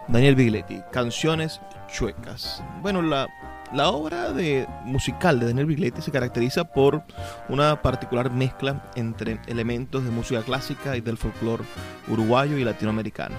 Daniel 0.08 0.36
Bigletti, 0.36 0.82
Canciones 0.92 1.62
Chuecas. 1.88 2.64
Bueno, 2.82 3.02
la, 3.02 3.28
la 3.74 3.90
obra 3.90 4.32
de, 4.32 4.68
musical 4.86 5.40
de 5.40 5.48
Daniel 5.48 5.68
Bigletti 5.68 6.02
se 6.02 6.12
caracteriza 6.12 6.64
por 6.64 7.04
una 7.48 7.82
particular 7.82 8.32
mezcla 8.32 8.92
entre 8.96 9.40
elementos 9.48 10.04
de 10.04 10.12
música 10.12 10.42
clásica 10.42 10.98
y 10.98 11.02
del 11.02 11.18
folclore 11.18 11.64
uruguayo 12.08 12.58
y 12.58 12.64
latinoamericano. 12.64 13.36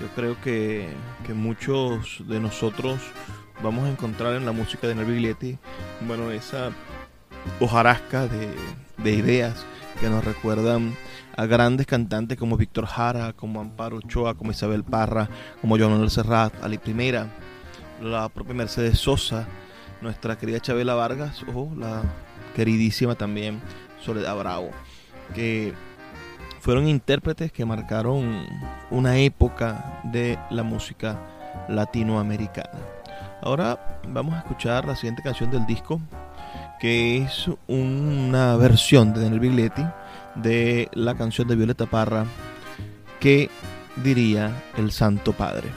Yo 0.00 0.08
creo 0.14 0.40
que, 0.40 0.88
que 1.26 1.34
muchos 1.34 2.22
de 2.28 2.40
nosotros 2.40 3.00
vamos 3.62 3.84
a 3.84 3.90
encontrar 3.90 4.34
en 4.34 4.46
la 4.46 4.52
música 4.52 4.86
de 4.86 4.94
Daniel 4.94 5.14
Bigletti, 5.14 5.58
bueno, 6.06 6.30
esa 6.30 6.70
hojarasca 7.60 8.26
de, 8.26 8.54
de 8.98 9.12
ideas 9.12 9.64
que 10.00 10.08
nos 10.08 10.24
recuerdan 10.24 10.94
a 11.38 11.46
grandes 11.46 11.86
cantantes 11.86 12.36
como 12.36 12.56
Víctor 12.56 12.84
Jara, 12.86 13.32
como 13.32 13.60
Amparo 13.60 13.98
Ochoa, 13.98 14.34
como 14.34 14.50
Isabel 14.50 14.82
Parra, 14.82 15.28
como 15.60 15.78
Joan 15.78 15.92
Manuel 15.92 16.10
Serrat, 16.10 16.52
Ali 16.64 16.78
Primera, 16.78 17.28
la 18.02 18.28
propia 18.28 18.54
Mercedes 18.54 18.98
Sosa, 18.98 19.46
nuestra 20.00 20.36
querida 20.36 20.58
Chabela 20.58 20.94
Vargas, 20.94 21.44
o 21.54 21.70
la 21.76 22.02
queridísima 22.56 23.14
también 23.14 23.60
Soledad 24.00 24.36
Bravo, 24.36 24.70
que 25.32 25.74
fueron 26.58 26.88
intérpretes 26.88 27.52
que 27.52 27.64
marcaron 27.64 28.44
una 28.90 29.18
época 29.18 30.00
de 30.02 30.40
la 30.50 30.64
música 30.64 31.20
latinoamericana. 31.68 32.80
Ahora 33.42 34.00
vamos 34.08 34.34
a 34.34 34.38
escuchar 34.38 34.86
la 34.86 34.96
siguiente 34.96 35.22
canción 35.22 35.52
del 35.52 35.66
disco, 35.66 36.00
que 36.80 37.18
es 37.18 37.48
una 37.68 38.56
versión 38.56 39.14
de 39.14 39.20
Daniel 39.20 39.38
Bigletti 39.38 39.84
de 40.42 40.88
la 40.92 41.16
canción 41.16 41.48
de 41.48 41.56
Violeta 41.56 41.86
Parra 41.86 42.26
que 43.20 43.50
diría 44.02 44.52
el 44.76 44.92
Santo 44.92 45.32
Padre. 45.32 45.68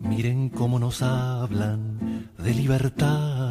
Miren 0.00 0.48
cómo 0.48 0.78
nos 0.78 1.02
hablan 1.02 2.30
de 2.38 2.54
libertad 2.54 3.43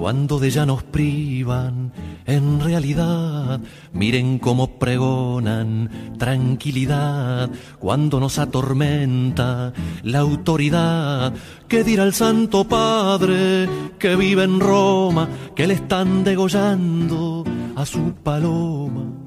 cuando 0.00 0.38
de 0.38 0.48
ella 0.48 0.64
nos 0.64 0.82
privan 0.82 1.92
en 2.24 2.58
realidad. 2.60 3.60
Miren 3.92 4.38
cómo 4.38 4.78
pregonan 4.78 6.16
tranquilidad 6.18 7.50
cuando 7.78 8.18
nos 8.18 8.38
atormenta 8.38 9.74
la 10.02 10.20
autoridad. 10.20 11.34
¿Qué 11.68 11.84
dirá 11.84 12.04
el 12.04 12.14
Santo 12.14 12.64
Padre 12.64 13.68
que 13.98 14.16
vive 14.16 14.44
en 14.44 14.58
Roma, 14.58 15.28
que 15.54 15.66
le 15.66 15.74
están 15.74 16.24
degollando 16.24 17.44
a 17.76 17.84
su 17.84 18.14
paloma? 18.14 19.19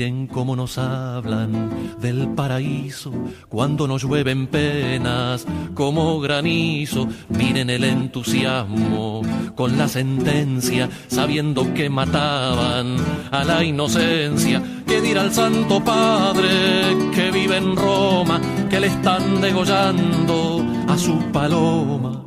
Miren 0.00 0.28
cómo 0.28 0.56
nos 0.56 0.78
hablan 0.78 1.68
del 2.00 2.28
paraíso 2.28 3.12
cuando 3.50 3.86
nos 3.86 4.02
llueven 4.02 4.46
penas 4.46 5.46
como 5.74 6.18
granizo. 6.20 7.06
Miren 7.28 7.68
el 7.68 7.84
entusiasmo 7.84 9.20
con 9.54 9.76
la 9.76 9.88
sentencia, 9.88 10.88
sabiendo 11.06 11.74
que 11.74 11.90
mataban 11.90 12.96
a 13.30 13.44
la 13.44 13.62
inocencia. 13.62 14.62
¿Qué 14.86 15.02
dirá 15.02 15.20
el 15.20 15.34
Santo 15.34 15.84
Padre 15.84 16.96
que 17.14 17.30
vive 17.30 17.58
en 17.58 17.76
Roma, 17.76 18.40
que 18.70 18.80
le 18.80 18.86
están 18.86 19.42
degollando 19.42 20.64
a 20.88 20.96
su 20.96 21.18
paloma? 21.30 22.24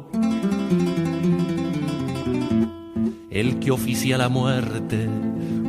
El 3.31 3.57
que 3.57 3.71
oficia 3.71 4.19
la 4.19 4.29
muerte 4.29 5.09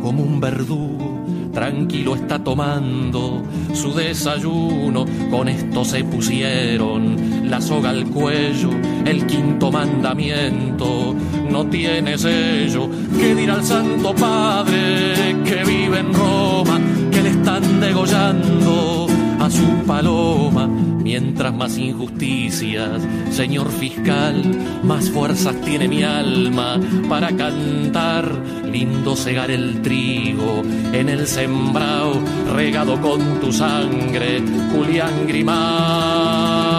como 0.03 0.23
un 0.23 0.39
verdugo 0.39 1.24
tranquilo 1.55 2.17
está 2.17 2.39
tomando 2.39 3.43
su 3.73 3.95
desayuno. 3.95 5.07
Con 5.31 5.49
esto 5.49 5.85
se 5.85 6.05
pusieron 6.05 7.49
la 7.49 7.61
soga 7.61 7.91
al 7.91 8.07
cuello, 8.07 8.71
el 9.07 9.27
quinto 9.27 9.71
mandamiento 9.71 11.15
no 11.51 11.67
tiene 11.67 12.19
sello. 12.19 12.89
¿Qué 13.19 13.35
dirá 13.35 13.55
el 13.55 13.65
Santo 13.65 14.15
Padre 14.15 15.37
que 15.45 15.65
vive 15.65 16.01
en 16.01 16.13
Roma, 16.13 16.81
que 17.11 17.23
le 17.23 17.31
están 17.31 17.81
degollando 17.81 19.04
a 19.45 19.51
su 19.51 19.85
paloma. 19.87 20.67
Mientras 20.67 21.53
más 21.53 21.77
injusticias, 21.77 23.03
señor 23.31 23.71
fiscal, 23.71 24.43
más 24.83 25.11
fuerzas 25.11 25.55
tiene 25.61 25.87
mi 25.87 26.03
alma 26.03 26.81
para 27.09 27.29
cantar. 27.37 28.25
Lindo 28.65 29.15
cegar 29.15 29.51
el 29.51 29.83
trigo 29.83 30.63
en 30.93 31.09
el 31.11 31.27
sembrado, 31.27 32.21
regado 32.55 33.01
con 33.01 33.41
tu 33.41 33.53
sangre, 33.53 34.43
Julián 34.73 35.27
Grimau. 35.27 36.74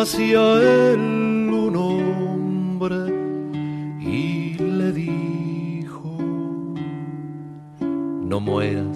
hacia 0.00 0.40
él 0.92 1.50
un 1.52 1.76
hombre 1.76 3.12
y 4.00 4.54
le 4.54 4.92
dijo, 4.92 6.16
no 7.80 8.40
mueras, 8.40 8.89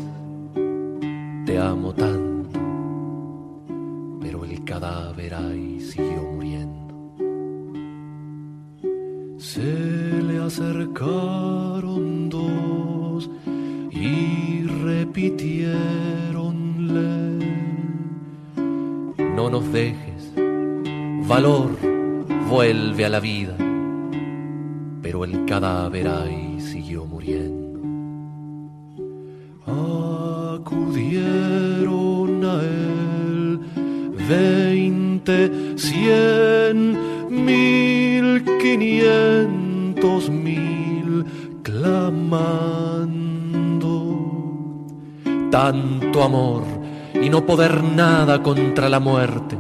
nada 47.95 48.43
contra 48.43 48.89
la 48.89 48.99
muerte, 48.99 49.57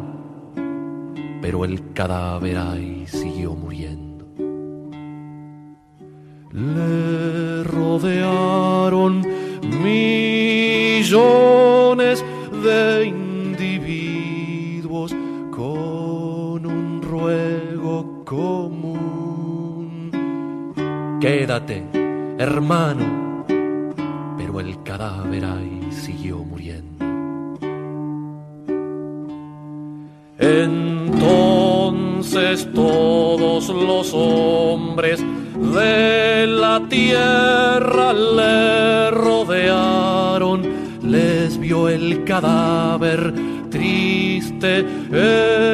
pero 1.40 1.64
el 1.64 1.92
cadáver 1.92 2.59
ahí 2.59 3.07
Todos 32.55 33.69
los 33.69 34.14
hombres 34.14 35.21
de 35.21 36.47
la 36.47 36.81
tierra 36.88 38.12
le 38.12 39.11
rodearon, 39.11 40.62
les 41.03 41.59
vio 41.59 41.88
el 41.88 42.23
cadáver 42.23 43.35
triste, 43.71 44.87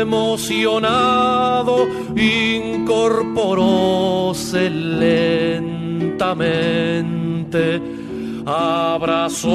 emocionado, 0.00 1.86
incorporóse 2.16 4.70
lentamente, 4.70 6.22
abrazó 8.46 9.50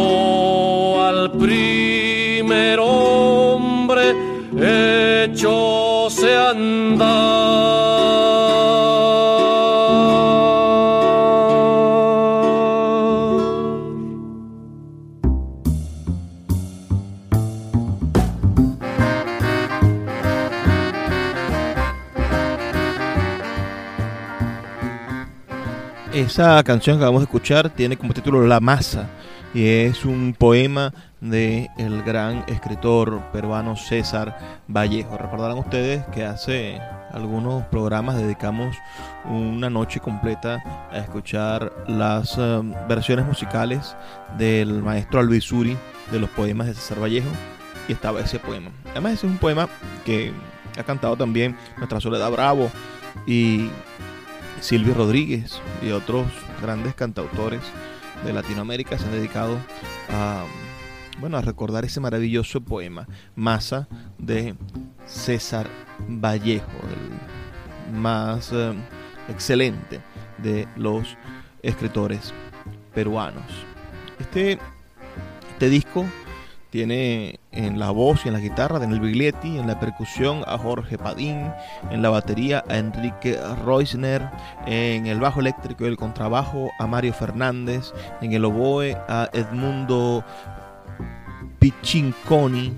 al 1.04 1.32
primer 1.32 2.80
hombre, 2.80 4.14
a 4.62 5.85
Esa 26.15 26.63
canción 26.63 26.98
que 26.98 27.04
vamos 27.04 27.20
a 27.20 27.26
escuchar 27.26 27.70
tiene 27.70 27.98
como 27.98 28.13
título 28.13 28.48
La 28.48 28.62
Masa 28.62 29.10
y 29.54 29.68
es 29.68 30.06
un 30.06 30.34
poema 30.34 30.94
de 31.30 31.70
el 31.78 32.04
gran 32.04 32.44
escritor 32.48 33.22
peruano 33.32 33.76
César 33.76 34.64
Vallejo. 34.68 35.18
Recordarán 35.18 35.58
ustedes 35.58 36.06
que 36.08 36.26
hace 36.26 36.80
algunos 37.12 37.66
programas 37.66 38.18
dedicamos 38.18 38.76
una 39.26 39.70
noche 39.70 40.00
completa 40.00 40.90
a 40.92 40.98
escuchar 40.98 41.72
las 41.88 42.38
eh, 42.38 42.62
versiones 42.88 43.26
musicales 43.26 43.96
del 44.38 44.84
maestro 44.84 45.20
Alvisuri 45.20 45.78
de 46.12 46.20
los 46.20 46.30
poemas 46.30 46.68
de 46.68 46.74
César 46.74 47.02
Vallejo 47.02 47.30
y 47.88 47.94
estaba 47.94 48.20
ese 48.20 48.40
poema. 48.40 48.72
Además 48.92 49.14
ese 49.14 49.28
es 49.28 49.32
un 49.32 49.38
poema 49.38 49.68
que 50.06 50.34
ha 50.78 50.84
cantado 50.84 51.16
también 51.16 51.58
nuestra 51.78 52.00
Soledad 52.00 52.32
Bravo 52.32 52.70
y 53.26 53.70
Silvio 54.60 54.94
Rodríguez 54.94 55.62
y 55.82 55.92
otros 55.92 56.28
grandes 56.62 56.96
cantautores 56.96 57.62
de 58.26 58.34
Latinoamérica 58.34 58.98
se 58.98 59.06
han 59.06 59.12
dedicado 59.12 59.58
a 60.12 60.44
bueno, 61.19 61.38
a 61.38 61.41
recordar 61.41 61.86
ese 61.86 61.99
maravilloso 61.99 62.62
poema, 62.62 63.08
Masa 63.36 63.88
de 64.17 64.56
César 65.06 65.67
Vallejo, 66.08 66.71
el 67.91 67.95
más 67.97 68.51
eh, 68.51 68.73
excelente 69.30 70.01
de 70.38 70.67
los 70.75 71.17
escritores 71.62 72.34
peruanos. 72.93 73.45
Este, 74.19 74.60
este 75.54 75.69
disco 75.69 76.06
tiene 76.69 77.39
en 77.54 77.80
la 77.80 77.91
voz 77.91 78.25
y 78.25 78.28
en 78.28 78.34
la 78.34 78.41
guitarra 78.41 78.75
a 78.75 78.80
Daniel 78.80 78.99
Biglietti, 78.99 79.58
en 79.58 79.67
la 79.67 79.80
percusión 79.80 80.43
a 80.45 80.58
Jorge 80.58 80.97
Padín, 80.97 81.49
en 81.89 82.01
la 82.01 82.10
batería 82.10 82.65
a 82.67 82.78
Enrique 82.78 83.39
Reusner, 83.65 84.30
en 84.65 85.06
el 85.06 85.21
bajo 85.21 85.39
eléctrico 85.39 85.86
y 85.86 85.88
el 85.88 85.95
contrabajo 85.95 86.71
a 86.78 86.86
Mario 86.86 87.13
Fernández, 87.13 87.93
en 88.21 88.34
el 88.34 88.43
oboe 88.43 88.97
a 89.08 89.30
Edmundo 89.32 90.25
Pichinconi, 91.65 92.71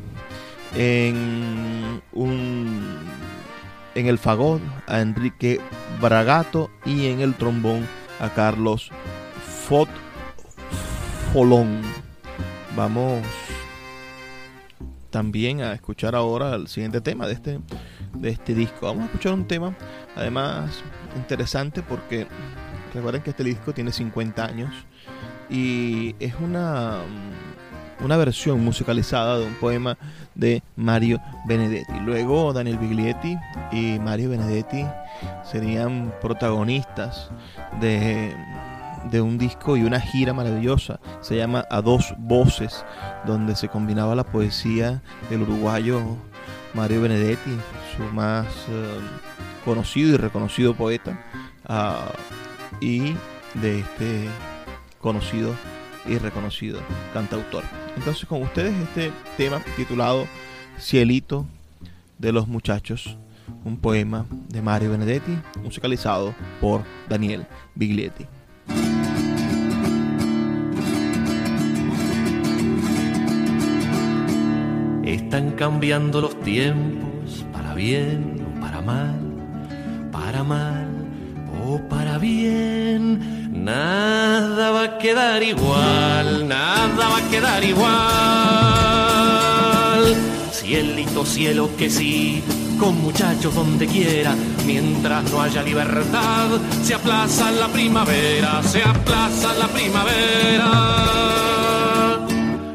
en, 0.74 2.02
un, 2.14 3.00
en 3.96 4.08
el 4.08 4.18
fagot 4.18 4.62
a 4.86 5.02
Enrique 5.02 5.60
Bragato 6.00 6.72
y 6.86 7.08
en 7.08 7.20
el 7.20 7.34
trombón 7.34 7.86
a 8.22 8.30
Carlos 8.30 8.90
Fot 9.68 9.90
Folón. 11.34 11.82
Vamos 12.78 13.26
también 15.10 15.64
a 15.64 15.74
escuchar 15.74 16.16
ahora 16.16 16.56
el 16.56 16.70
siguiente 16.70 17.02
tema 17.02 17.28
de 17.28 17.34
este, 17.34 17.60
de 18.14 18.30
este 18.30 18.56
disco. 18.56 18.86
Vamos 18.86 19.04
a 19.04 19.06
escuchar 19.08 19.34
un 19.34 19.46
tema, 19.46 19.76
además, 20.16 20.82
interesante 21.18 21.82
porque 21.82 22.26
recuerden 22.94 23.22
que 23.22 23.32
este 23.32 23.44
disco 23.44 23.74
tiene 23.74 23.92
50 23.92 24.46
años 24.46 24.74
y 25.50 26.16
es 26.20 26.34
una, 26.40 27.02
una 28.02 28.18
versión 28.18 28.64
musicalizada 28.64 29.40
de 29.40 29.46
un 29.46 29.56
poema 29.56 29.98
de 30.36 30.62
Mario 30.76 31.20
Benedetti. 31.48 32.00
Luego 32.02 32.54
Daniel 32.54 32.78
Biglietti 32.78 33.38
y 33.72 34.00
Mario 34.00 34.30
Benedetti 34.30 34.86
serían 35.44 36.14
protagonistas 36.22 37.30
de 37.82 38.36
de 39.12 39.22
un 39.22 39.38
disco 39.38 39.78
y 39.78 39.84
una 39.84 40.00
gira 40.00 40.34
maravillosa. 40.34 41.00
Se 41.22 41.36
llama 41.36 41.66
A 41.70 41.82
Dos 41.82 42.14
Voces, 42.18 42.86
donde 43.26 43.56
se 43.56 43.70
combinaba 43.70 44.16
la 44.16 44.24
poesía 44.24 45.02
del 45.30 45.44
uruguayo 45.44 46.02
Mario 46.74 47.02
Benedetti, 47.02 47.58
su 47.96 48.04
más 48.14 48.46
eh, 48.70 49.00
conocido 49.66 50.16
y 50.16 50.18
reconocido 50.18 50.76
poeta, 50.76 51.20
ah, 51.66 52.12
y 52.82 53.16
de 53.56 53.80
este 53.80 54.30
conocido 55.00 55.56
y 56.06 56.18
reconocido 56.18 56.80
cantautor. 57.14 57.64
Entonces 57.98 58.26
con 58.26 58.44
ustedes 58.44 58.74
este 58.76 59.12
tema 59.38 59.60
titulado 59.76 60.28
Cielito 60.80 61.46
de 62.20 62.32
los 62.32 62.48
Muchachos, 62.48 63.18
un 63.66 63.78
poema 63.78 64.26
de 64.50 64.62
Mario 64.62 64.92
Benedetti, 64.92 65.36
musicalizado 65.64 66.34
por 66.62 66.84
Daniel 67.10 67.46
Biglietti. 67.74 68.26
Están 75.04 75.52
cambiando 75.52 76.22
los 76.22 76.40
tiempos 76.42 77.46
para 77.52 77.74
bien 77.74 78.46
o 78.46 78.62
para 78.62 78.82
mal, 78.82 79.20
para 80.12 80.44
mal 80.44 80.88
o 81.66 81.80
para 81.90 82.20
bien. 82.20 83.37
Nada 83.68 84.72
va 84.72 84.84
a 84.84 84.98
quedar 84.98 85.44
igual, 85.44 86.48
nada 86.48 87.10
va 87.10 87.18
a 87.18 87.30
quedar 87.30 87.62
igual. 87.66 87.92
Cielito, 90.54 91.26
cielo 91.26 91.70
que 91.78 91.90
sí, 91.90 92.42
con 92.80 93.02
muchachos 93.02 93.54
donde 93.54 93.86
quiera, 93.86 94.38
mientras 94.66 95.30
no 95.30 95.42
haya 95.42 95.62
libertad, 95.64 96.48
se 96.82 96.94
aplaza 96.94 97.52
la 97.52 97.68
primavera, 97.68 98.64
se 98.64 98.82
aplaza 98.84 99.54
la 99.56 99.68
primavera. 99.68 100.72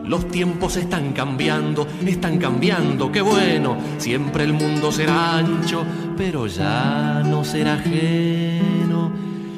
Los 0.04 0.28
tiempos 0.28 0.76
están 0.76 1.14
cambiando, 1.14 1.88
están 2.04 2.36
cambiando, 2.36 3.10
qué 3.10 3.22
bueno. 3.22 3.78
Siempre 3.96 4.44
el 4.44 4.52
mundo 4.52 4.92
será 4.92 5.38
ancho, 5.38 5.86
pero 6.18 6.46
ya 6.48 7.22
no 7.24 7.44
será 7.46 7.76
ajeno. 7.76 8.81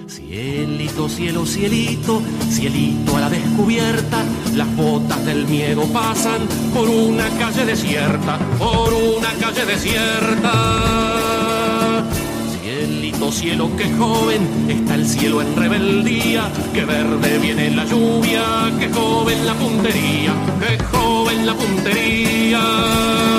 Cielito, 0.08 1.08
cielo, 1.08 1.46
cielito, 1.46 2.22
cielito 2.50 3.16
a 3.16 3.20
la 3.20 3.30
descubierta. 3.30 4.22
Las 4.54 4.74
botas 4.76 5.24
del 5.26 5.46
miedo 5.46 5.82
pasan 5.92 6.46
por 6.72 6.88
una 6.88 7.28
calle 7.38 7.64
desierta, 7.64 8.38
por 8.58 8.92
una 8.92 9.32
calle 9.40 9.64
desierta 9.64 11.14
cielo, 13.32 13.68
que 13.76 13.90
joven 13.94 14.66
está 14.68 14.94
el 14.94 15.06
cielo 15.06 15.42
en 15.42 15.56
rebeldía, 15.56 16.50
que 16.72 16.84
verde 16.84 17.38
viene 17.38 17.70
la 17.70 17.84
lluvia, 17.84 18.42
que 18.78 18.88
joven 18.90 19.46
la 19.46 19.54
puntería, 19.54 20.34
que 20.60 20.82
joven 20.84 21.46
la 21.46 21.54
puntería. 21.54 23.33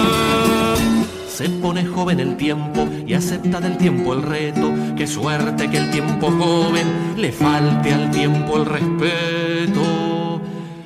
Se 1.36 1.50
pone 1.50 1.86
joven 1.86 2.21
el 2.21 2.38
tiempo 2.38 2.88
y 3.06 3.13
acepta 3.13 3.60
del 3.60 3.78
tiempo 3.78 4.13
el 4.13 4.21
reto. 4.21 4.71
Qué 4.95 5.06
suerte 5.06 5.69
que 5.69 5.80
el 5.80 5.91
tiempo 5.91 6.32
joven 6.32 6.88
le 7.17 7.30
falte 7.34 7.93
al 7.93 8.10
tiempo 8.10 8.56
el 8.56 8.65
respeto. 8.65 9.82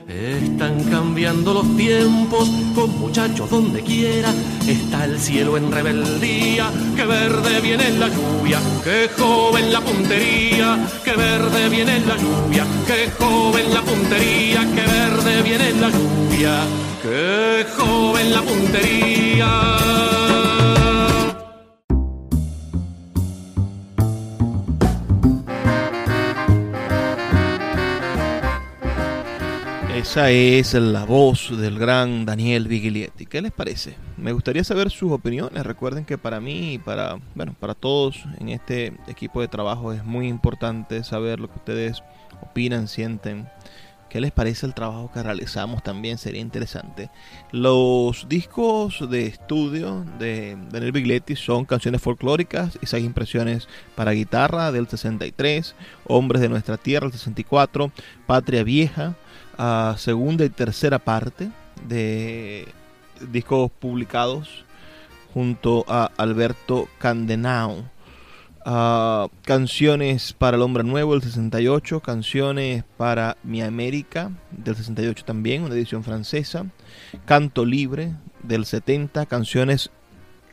Están 0.08 0.84
cambiando 0.86 1.54
los 1.54 1.78
tiempos, 1.78 2.50
con 2.74 3.00
muchachos 3.00 3.48
donde 3.48 3.84
quiera. 3.84 4.34
Está 4.68 5.06
el 5.06 5.20
cielo 5.20 5.56
en 5.56 5.72
rebeldía, 5.72 6.72
que 6.96 7.06
verde 7.06 7.62
viene 7.62 7.92
la 8.00 8.08
lluvia, 8.08 8.60
que 8.84 9.08
joven 9.22 9.72
la 9.72 9.82
puntería, 9.82 10.80
que 11.06 11.12
verde 11.12 11.70
viene 11.70 12.00
la 12.00 12.18
lluvia, 12.18 12.66
que 12.88 13.12
joven 13.24 13.72
la 13.72 13.82
puntería, 13.84 14.62
que 14.62 14.82
verde 14.82 15.44
viene 15.44 15.74
la 15.74 15.90
lluvia, 15.92 16.64
que 17.04 17.68
joven 17.78 18.34
la 18.34 18.42
puntería. 18.42 20.19
Esa 30.10 30.32
es 30.32 30.74
la 30.74 31.06
voz 31.06 31.56
del 31.56 31.78
gran 31.78 32.26
Daniel 32.26 32.68
Viglietti. 32.68 33.28
¿Qué 33.28 33.44
les 33.44 33.52
parece? 33.52 33.96
Me 34.18 34.32
gustaría 34.32 34.64
saber 34.64 34.90
sus 34.90 35.12
opiniones. 35.12 35.64
Recuerden 35.64 36.04
que 36.04 36.18
para 36.18 36.40
mí 36.40 36.74
y 36.74 36.78
para, 36.80 37.20
bueno, 37.36 37.54
para 37.60 37.76
todos 37.76 38.24
en 38.40 38.50
este 38.50 38.94
equipo 39.08 39.40
de 39.40 39.48
trabajo 39.48 39.94
es 39.94 40.04
muy 40.04 40.28
importante 40.28 41.04
saber 41.04 41.40
lo 41.40 41.48
que 41.48 41.58
ustedes 41.58 42.02
opinan, 42.42 42.88
sienten. 42.88 43.48
¿Qué 44.10 44.20
les 44.20 44.32
parece 44.32 44.66
el 44.66 44.74
trabajo 44.74 45.12
que 45.14 45.22
realizamos? 45.22 45.84
También 45.84 46.18
sería 46.18 46.42
interesante. 46.42 47.12
Los 47.52 48.28
discos 48.28 49.08
de 49.12 49.28
estudio 49.28 50.04
de 50.18 50.58
Daniel 50.72 50.92
Biglietti 50.92 51.36
son 51.36 51.66
canciones 51.66 52.02
folclóricas 52.02 52.80
y 52.82 52.88
seis 52.88 53.06
impresiones 53.06 53.68
para 53.94 54.14
guitarra 54.14 54.72
del 54.72 54.88
63, 54.88 55.76
Hombres 56.06 56.42
de 56.42 56.50
nuestra 56.50 56.78
tierra 56.78 57.06
del 57.06 57.14
64, 57.14 57.92
Patria 58.26 58.64
Vieja, 58.64 59.16
segunda 59.98 60.46
y 60.46 60.50
tercera 60.50 61.00
parte 61.00 61.50
de 61.88 62.68
discos 63.32 63.72
publicados 63.72 64.66
junto 65.34 65.86
a 65.88 66.12
Alberto 66.18 66.88
Candenao. 66.98 67.84
canciones 69.44 70.34
para 70.34 70.58
El 70.58 70.64
Hombre 70.64 70.84
Nuevo 70.84 71.14
del 71.14 71.24
68, 71.24 72.00
canciones 72.02 72.84
para 72.98 73.38
Mi 73.44 73.62
América 73.62 74.32
del 74.52 74.76
68 74.76 75.26
también, 75.26 75.64
una 75.64 75.76
edición 75.76 76.04
francesa, 76.04 76.66
Canto 77.26 77.66
Libre 77.66 78.14
del 78.44 78.66
70, 78.66 79.26
canciones 79.26 79.92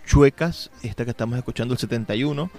chuecas, 0.06 0.70
esta 0.82 1.04
que 1.04 1.10
estamos 1.10 1.36
escuchando 1.36 1.74
el 1.74 1.78
71, 1.78 2.50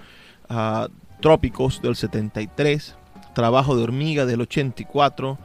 Trópicos 1.20 1.82
del 1.82 1.96
73, 1.96 2.94
Trabajo 3.34 3.76
de 3.76 3.82
Hormiga 3.82 4.26
del 4.26 4.42
84, 4.42 5.38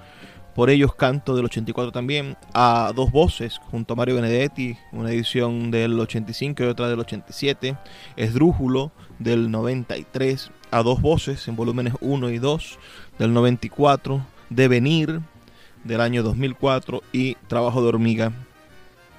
Por 0.56 0.70
ellos 0.70 0.94
canto 0.94 1.36
del 1.36 1.46
84 1.46 1.92
también, 1.92 2.38
a 2.54 2.92
dos 2.96 3.12
voces 3.12 3.60
junto 3.72 3.94
a 3.94 3.96
Mario 3.96 4.16
Benedetti, 4.16 4.78
una 4.92 5.10
edición 5.10 5.72
del 5.72 6.00
85 6.00 6.64
y 6.64 6.68
otra 6.68 6.90
del 6.90 7.00
87, 7.00 7.76
Esdrújulo 8.18 8.92
del 9.18 9.50
93, 9.50 10.52
a 10.70 10.84
dos 10.84 11.02
voces 11.02 11.48
en 11.48 11.56
volúmenes 11.56 11.96
1 12.02 12.30
y 12.30 12.38
2 12.38 12.80
del 13.18 13.34
94, 13.34 14.24
Devenir 14.52 15.22
del 15.84 16.02
año 16.02 16.22
2004 16.22 17.02
y 17.12 17.34
Trabajo 17.48 17.82
de 17.82 17.88
hormiga 17.88 18.32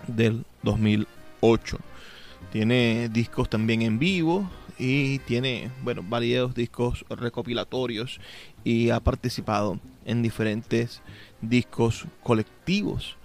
del 0.06 0.44
2008. 0.62 1.78
Tiene 2.52 3.08
discos 3.08 3.50
también 3.50 3.82
en 3.82 3.98
vivo 3.98 4.48
y 4.78 5.18
tiene, 5.20 5.70
bueno, 5.82 6.02
varios 6.06 6.54
discos 6.54 7.04
recopilatorios 7.08 8.20
y 8.64 8.90
ha 8.90 9.00
participado 9.00 9.78
en 10.04 10.22
diferentes 10.22 11.02
discos 11.40 12.06
colectivos 12.22 13.16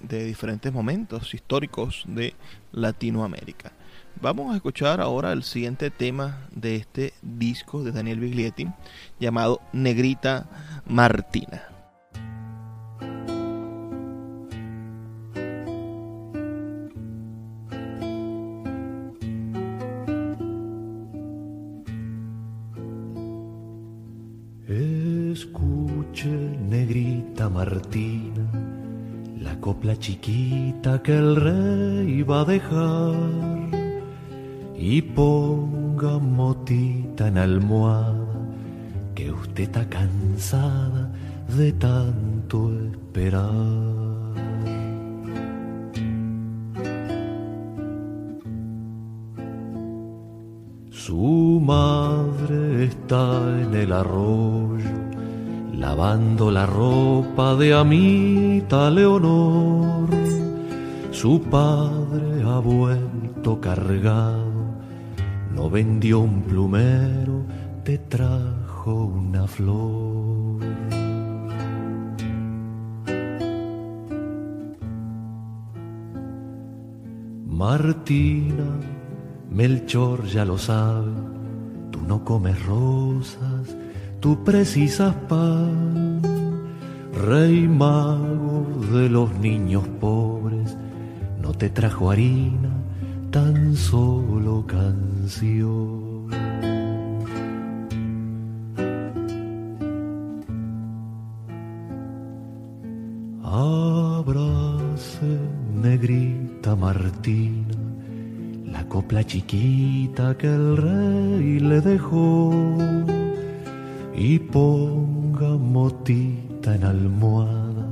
de 0.00 0.24
diferentes 0.24 0.72
momentos 0.72 1.34
históricos 1.34 2.04
de 2.06 2.34
Latinoamérica. 2.72 3.72
Vamos 4.20 4.52
a 4.52 4.56
escuchar 4.56 5.00
ahora 5.00 5.32
el 5.32 5.42
siguiente 5.42 5.90
tema 5.90 6.46
de 6.54 6.76
este 6.76 7.14
disco 7.22 7.82
de 7.82 7.92
Daniel 7.92 8.20
Biglietti 8.20 8.68
llamado 9.18 9.60
Negrita 9.72 10.46
Martina. 10.86 11.71
Martina, 27.52 28.46
la 29.40 29.54
copla 29.60 29.94
chiquita 29.96 31.02
que 31.02 31.16
el 31.16 31.36
rey 31.36 32.22
va 32.22 32.40
a 32.40 32.44
dejar, 32.44 33.14
y 34.76 35.02
ponga 35.02 36.18
motita 36.18 37.28
en 37.28 37.38
almohada, 37.38 38.26
que 39.14 39.30
usted 39.30 39.64
está 39.64 39.88
cansada 39.88 41.12
de 41.56 41.72
tanto 41.72 42.72
esperar. 42.72 44.01
Está 52.92 53.24
en 53.60 53.74
el 53.74 53.92
arroyo 53.92 54.90
lavando 55.72 56.50
la 56.50 56.66
ropa 56.66 57.56
de 57.56 57.74
Amita 57.74 58.90
Leonor. 58.90 60.08
Su 61.10 61.40
padre 61.42 62.42
ha 62.44 62.58
vuelto 62.58 63.60
cargado, 63.60 64.52
no 65.54 65.68
vendió 65.70 66.20
un 66.20 66.42
plumero, 66.42 67.44
te 67.84 67.98
trajo 67.98 68.94
una 69.06 69.46
flor. 69.46 70.62
Martina, 77.46 78.68
Melchor 79.50 80.24
ya 80.26 80.44
lo 80.44 80.58
sabe, 80.58 81.12
no 82.06 82.24
comes 82.24 82.64
rosas 82.66 83.76
tú 84.22 84.44
precisas 84.44 85.14
pan, 85.28 86.22
rey 87.26 87.66
mago 87.66 88.64
de 88.92 89.08
los 89.08 89.36
niños 89.40 89.82
pobres, 90.00 90.76
no 91.42 91.52
te 91.52 91.68
trajo 91.68 92.12
harina, 92.12 92.70
tan 93.32 93.74
solo 93.74 94.64
canción. 94.64 96.01
Copla 109.12 109.24
chiquita 109.24 110.34
que 110.38 110.46
el 110.46 110.76
rey 110.76 111.60
le 111.60 111.82
dejó 111.82 112.50
y 114.16 114.38
ponga 114.38 115.48
motita 115.48 116.74
en 116.74 116.84
almohada, 116.84 117.86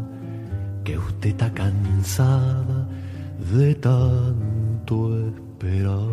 que 0.82 0.96
usted 0.96 1.30
está 1.30 1.52
cansada 1.52 2.88
de 3.52 3.74
tanto 3.74 5.14
esperar. 5.26 6.08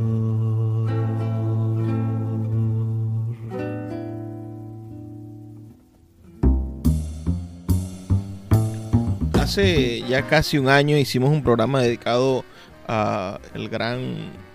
Hace 9.40 10.02
ya 10.02 10.22
casi 10.28 10.58
un 10.58 10.68
año 10.68 10.98
hicimos 10.98 11.30
un 11.30 11.42
programa 11.42 11.82
dedicado 11.82 12.44
a 12.90 13.40
el 13.54 13.70
gran 13.70 14.47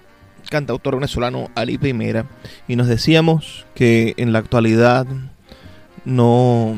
cantautor 0.52 0.96
venezolano 0.96 1.50
Ali 1.54 1.78
Primera 1.78 2.26
y 2.68 2.76
nos 2.76 2.86
decíamos 2.86 3.66
que 3.74 4.14
en 4.18 4.32
la 4.32 4.38
actualidad 4.38 5.06
no, 6.04 6.76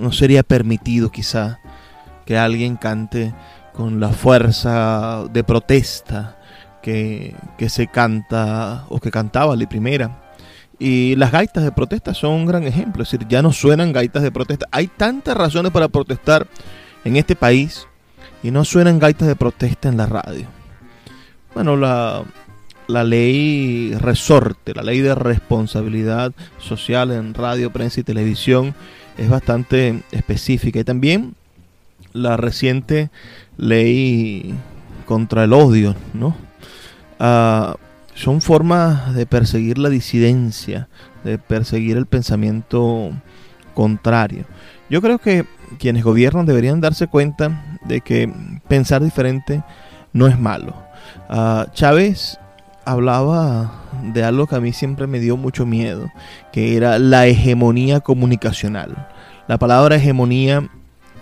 no 0.00 0.12
sería 0.12 0.42
permitido 0.42 1.10
quizá 1.10 1.60
que 2.24 2.38
alguien 2.38 2.76
cante 2.76 3.34
con 3.74 4.00
la 4.00 4.08
fuerza 4.08 5.24
de 5.30 5.44
protesta 5.44 6.38
que, 6.82 7.36
se 7.68 7.86
canta 7.88 8.86
o 8.88 8.98
que 9.00 9.10
cantaba 9.10 9.54
la 9.54 9.68
primera. 9.68 10.32
Y 10.78 11.14
las 11.16 11.30
gaitas 11.30 11.62
de 11.62 11.72
protesta 11.72 12.14
son 12.14 12.32
un 12.32 12.46
gran 12.46 12.64
ejemplo, 12.64 13.02
es 13.02 13.10
decir, 13.10 13.28
ya 13.28 13.42
no 13.42 13.52
suenan 13.52 13.92
gaitas 13.92 14.22
de 14.22 14.32
protesta. 14.32 14.66
Hay 14.72 14.86
tantas 14.86 15.36
razones 15.36 15.72
para 15.72 15.88
protestar 15.88 16.46
en 17.04 17.16
este 17.16 17.36
país 17.36 17.86
y 18.42 18.50
no 18.50 18.64
suenan 18.64 18.98
gaitas 18.98 19.28
de 19.28 19.36
protesta 19.36 19.90
en 19.90 19.98
la 19.98 20.06
radio. 20.06 20.46
Bueno, 21.54 21.76
la, 21.76 22.24
la 22.90 23.04
ley 23.04 23.94
resorte, 23.98 24.74
la 24.74 24.82
ley 24.82 25.00
de 25.00 25.14
responsabilidad 25.14 26.32
social 26.58 27.10
en 27.12 27.34
radio, 27.34 27.72
prensa 27.72 28.00
y 28.00 28.04
televisión 28.04 28.74
es 29.16 29.28
bastante 29.28 30.02
específica. 30.12 30.80
Y 30.80 30.84
también 30.84 31.34
la 32.12 32.36
reciente 32.36 33.10
ley 33.56 34.54
contra 35.06 35.44
el 35.44 35.52
odio, 35.52 35.94
¿no? 36.12 36.36
Ah, 37.18 37.76
son 38.14 38.40
formas 38.40 39.14
de 39.14 39.24
perseguir 39.26 39.78
la 39.78 39.88
disidencia, 39.88 40.88
de 41.24 41.38
perseguir 41.38 41.96
el 41.96 42.06
pensamiento 42.06 43.10
contrario. 43.74 44.44
Yo 44.90 45.00
creo 45.00 45.18
que 45.18 45.46
quienes 45.78 46.02
gobiernan 46.02 46.46
deberían 46.46 46.80
darse 46.80 47.06
cuenta 47.06 47.78
de 47.84 48.00
que 48.00 48.30
pensar 48.68 49.02
diferente 49.02 49.62
no 50.12 50.26
es 50.26 50.38
malo. 50.38 50.74
Uh, 51.28 51.70
Chávez 51.72 52.38
hablaba 52.84 53.72
de 54.02 54.24
algo 54.24 54.46
que 54.46 54.56
a 54.56 54.60
mí 54.60 54.72
siempre 54.72 55.06
me 55.06 55.20
dio 55.20 55.36
mucho 55.36 55.66
miedo, 55.66 56.10
que 56.52 56.76
era 56.76 56.98
la 56.98 57.26
hegemonía 57.26 58.00
comunicacional. 58.00 59.08
La 59.48 59.58
palabra 59.58 59.96
hegemonía 59.96 60.68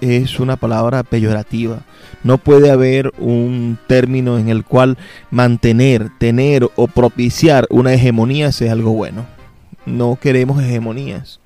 es 0.00 0.38
una 0.38 0.56
palabra 0.56 1.02
peyorativa. 1.02 1.80
No 2.22 2.38
puede 2.38 2.70
haber 2.70 3.12
un 3.18 3.78
término 3.86 4.38
en 4.38 4.48
el 4.48 4.64
cual 4.64 4.96
mantener, 5.30 6.10
tener 6.18 6.68
o 6.76 6.86
propiciar 6.86 7.66
una 7.70 7.94
hegemonía 7.94 8.52
sea 8.52 8.72
algo 8.72 8.92
bueno. 8.92 9.26
No 9.86 10.18
queremos 10.20 10.62
hegemonías. 10.62 11.40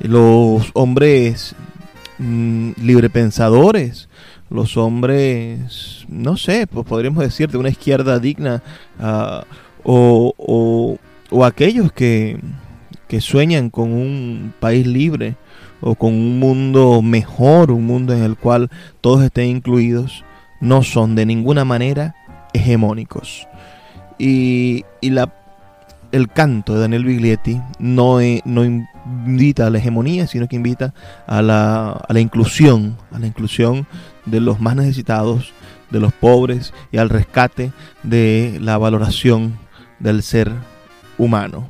Los 0.00 0.70
hombres 0.74 1.54
mm, 2.18 2.72
librepensadores 2.82 4.08
los 4.52 4.76
hombres, 4.76 6.04
no 6.08 6.36
sé, 6.36 6.66
pues 6.66 6.86
podríamos 6.86 7.22
decir 7.22 7.50
de 7.50 7.58
una 7.58 7.70
izquierda 7.70 8.18
digna, 8.18 8.62
ah, 9.00 9.44
o, 9.84 10.98
o, 11.30 11.44
aquellos 11.44 11.92
que, 11.92 12.38
que 13.08 13.20
sueñan 13.20 13.70
con 13.70 13.92
un 13.92 14.52
país 14.60 14.86
libre 14.86 15.36
o 15.80 15.94
con 15.94 16.12
un 16.12 16.38
mundo 16.38 17.02
mejor, 17.02 17.72
un 17.72 17.86
mundo 17.86 18.14
en 18.14 18.22
el 18.22 18.36
cual 18.36 18.70
todos 19.00 19.24
estén 19.24 19.46
incluidos, 19.46 20.24
no 20.60 20.82
son 20.82 21.14
de 21.14 21.26
ninguna 21.26 21.64
manera 21.64 22.14
hegemónicos. 22.52 23.48
Y, 24.18 24.84
y 25.00 25.10
la, 25.10 25.32
el 26.12 26.28
canto 26.28 26.74
de 26.74 26.80
Daniel 26.80 27.04
Biglietti 27.04 27.60
no, 27.78 28.18
no 28.44 28.64
invita 28.64 29.66
a 29.66 29.70
la 29.70 29.78
hegemonía, 29.78 30.26
sino 30.26 30.46
que 30.46 30.56
invita 30.56 30.94
a 31.26 31.42
la, 31.42 31.90
a 31.90 32.12
la 32.12 32.20
inclusión, 32.20 32.96
a 33.10 33.18
la 33.18 33.26
inclusión 33.26 33.86
de 34.26 34.40
los 34.40 34.60
más 34.60 34.76
necesitados, 34.76 35.52
de 35.90 36.00
los 36.00 36.12
pobres 36.12 36.72
y 36.90 36.98
al 36.98 37.10
rescate 37.10 37.72
de 38.02 38.58
la 38.60 38.78
valoración 38.78 39.58
del 39.98 40.22
ser 40.22 40.52
humano. 41.18 41.68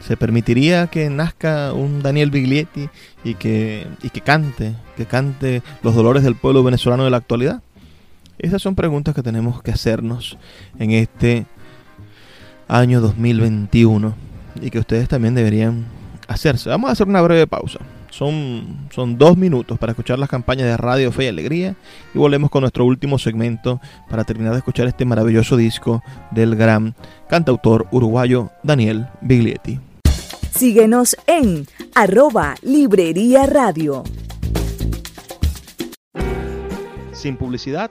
¿Se 0.00 0.16
permitiría 0.16 0.88
que 0.88 1.08
nazca 1.10 1.72
un 1.72 2.02
Daniel 2.02 2.30
Biglietti 2.30 2.88
y 3.22 3.34
que, 3.34 3.86
y 4.02 4.10
que 4.10 4.20
cante, 4.20 4.74
que 4.96 5.06
cante 5.06 5.62
los 5.82 5.94
dolores 5.94 6.24
del 6.24 6.34
pueblo 6.34 6.64
venezolano 6.64 7.04
de 7.04 7.10
la 7.10 7.18
actualidad? 7.18 7.62
Esas 8.38 8.60
son 8.60 8.74
preguntas 8.74 9.14
que 9.14 9.22
tenemos 9.22 9.62
que 9.62 9.70
hacernos 9.70 10.36
en 10.78 10.90
este 10.90 11.46
año 12.66 13.00
2021 13.00 14.14
y 14.60 14.70
que 14.70 14.80
ustedes 14.80 15.08
también 15.08 15.34
deberían 15.34 15.86
hacerse. 16.26 16.68
Vamos 16.68 16.88
a 16.88 16.92
hacer 16.94 17.06
una 17.06 17.22
breve 17.22 17.46
pausa. 17.46 17.78
Son, 18.12 18.88
son 18.94 19.16
dos 19.16 19.38
minutos 19.38 19.78
para 19.78 19.92
escuchar 19.92 20.18
las 20.18 20.28
campañas 20.28 20.66
de 20.66 20.76
Radio 20.76 21.10
Fe 21.12 21.24
y 21.24 21.28
Alegría 21.28 21.76
y 22.14 22.18
volvemos 22.18 22.50
con 22.50 22.60
nuestro 22.60 22.84
último 22.84 23.18
segmento 23.18 23.80
para 24.10 24.22
terminar 24.24 24.52
de 24.52 24.58
escuchar 24.58 24.86
este 24.86 25.06
maravilloso 25.06 25.56
disco 25.56 26.02
del 26.30 26.54
gran 26.54 26.94
cantautor 27.30 27.86
uruguayo 27.90 28.50
Daniel 28.62 29.06
Biglietti. 29.22 29.80
Síguenos 30.50 31.16
en 31.26 31.66
arroba 31.94 32.54
Librería 32.60 33.46
Radio. 33.46 34.04
Sin 37.12 37.38
publicidad, 37.38 37.90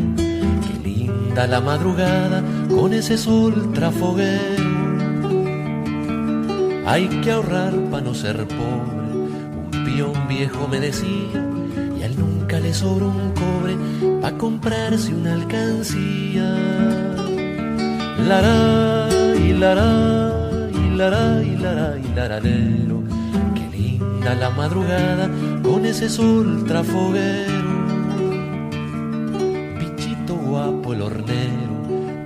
linda 1.31 1.47
la 1.47 1.61
madrugada 1.61 2.43
con 2.69 2.93
ese 2.93 3.17
sol 3.17 3.71
trafoguero. 3.73 4.69
Hay 6.85 7.07
que 7.21 7.31
ahorrar 7.31 7.73
para 7.89 8.03
no 8.03 8.13
ser 8.13 8.45
pobre. 8.47 9.13
Un 9.13 9.85
peón 9.85 10.27
viejo 10.27 10.67
me 10.67 10.81
decía, 10.81 11.39
y 11.97 12.03
a 12.03 12.05
él 12.07 12.15
nunca 12.17 12.59
le 12.59 12.73
sobró 12.73 13.07
un 13.07 13.31
cobre 13.31 13.77
para 14.21 14.37
comprarse 14.37 15.13
una 15.13 15.35
alcancía. 15.35 16.53
Laray, 18.27 19.53
laray, 19.53 20.95
laray, 20.97 21.57
laray, 21.57 22.03
laralero. 22.13 23.03
Qué 23.55 23.77
linda 23.77 24.35
la 24.35 24.49
madrugada 24.49 25.29
con 25.63 25.85
ese 25.85 26.09
sol 26.09 26.65
trafoguero. 26.67 27.60
El 30.93 31.01
hornero, 31.01 31.73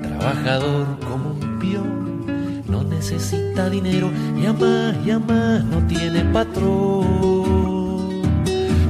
trabajador 0.01 0.99
como 0.99 1.31
un 1.31 1.59
peón, 1.59 2.63
no 2.67 2.83
necesita 2.83 3.69
dinero 3.69 4.09
y 4.37 4.45
a 4.45 4.53
más 4.53 4.95
y 5.05 5.11
a 5.11 5.19
más 5.19 5.63
no 5.63 5.85
tiene 5.87 6.23
patrón. 6.25 8.21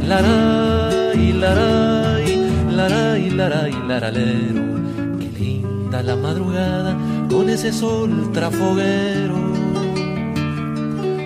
Laray, 0.07 1.33
laray, 1.33 2.49
laray, 2.71 3.29
laray, 3.31 3.73
laralero, 3.87 4.63
qué 5.19 5.29
linda 5.39 6.03
la 6.03 6.15
madrugada 6.15 6.95
con 7.29 7.49
ese 7.49 7.73
sol 7.73 8.31
trafoguero. 8.31 9.35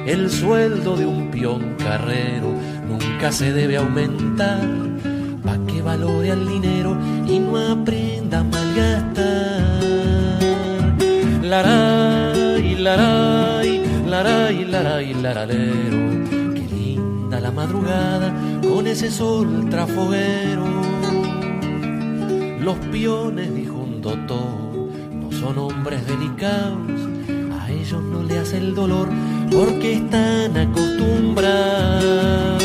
El 0.05 0.29
sueldo 0.29 0.95
de 0.95 1.05
un 1.05 1.29
peón 1.29 1.75
carrero 1.77 2.51
nunca 2.87 3.31
se 3.31 3.53
debe 3.53 3.77
aumentar, 3.77 4.67
valore 5.81 6.31
al 6.31 6.47
dinero 6.47 6.97
y 7.27 7.39
no 7.39 7.57
aprenda 7.57 8.39
a 8.39 8.43
malgastar. 8.43 9.79
Laray, 11.43 12.75
laray, 12.75 13.81
laray, 14.05 14.65
laray, 14.65 15.13
laralero, 15.15 16.25
qué 16.53 16.67
linda 16.71 17.39
la 17.39 17.51
madrugada 17.51 18.33
con 18.61 18.85
ese 18.87 19.09
sol 19.09 19.67
trafoguero. 19.69 20.65
Los 22.59 22.77
peones, 22.91 23.55
dijo 23.55 23.77
un 23.77 24.01
doctor, 24.01 24.91
no 25.11 25.31
son 25.31 25.57
hombres 25.57 26.05
delicados, 26.05 27.01
a 27.59 27.71
ellos 27.71 28.03
no 28.03 28.21
le 28.21 28.37
hace 28.37 28.57
el 28.57 28.75
dolor 28.75 29.09
porque 29.51 29.93
están 29.93 30.55
acostumbrados. 30.55 32.63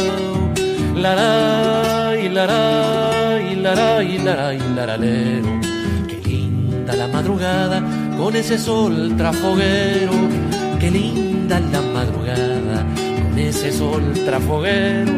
Laray, 0.94 1.84
laray, 2.28 3.56
laray, 3.56 4.18
laray, 4.18 4.58
laralero, 4.74 5.60
qué 6.08 6.20
linda 6.24 6.94
la 6.94 7.08
madrugada 7.08 7.82
con 8.16 8.34
ese 8.36 8.58
sol 8.58 9.14
trafoguero, 9.16 10.12
qué 10.80 10.90
linda 10.90 11.60
la 11.60 11.80
madrugada 11.80 12.84
con 13.22 13.38
ese 13.38 13.72
sol 13.72 14.12
trafoguero. 14.24 15.12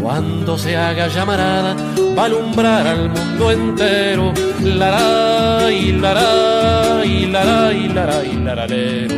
Cuando 0.00 0.56
se 0.56 0.76
haga 0.76 1.08
llamarada, 1.08 1.74
va 2.16 2.22
a 2.22 2.26
alumbrar 2.26 2.86
al 2.86 3.10
mundo 3.10 3.50
entero. 3.50 4.32
Laray, 4.62 5.92
laray, 5.92 7.26
laray, 7.26 7.88
laray, 7.88 8.32
laralero. 8.44 9.16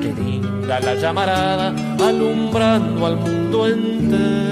Qué 0.00 0.14
linda 0.16 0.80
la 0.80 0.94
llamarada, 0.94 1.74
alumbrando 1.98 3.06
al 3.06 3.16
mundo 3.16 3.66
entero. 3.66 4.49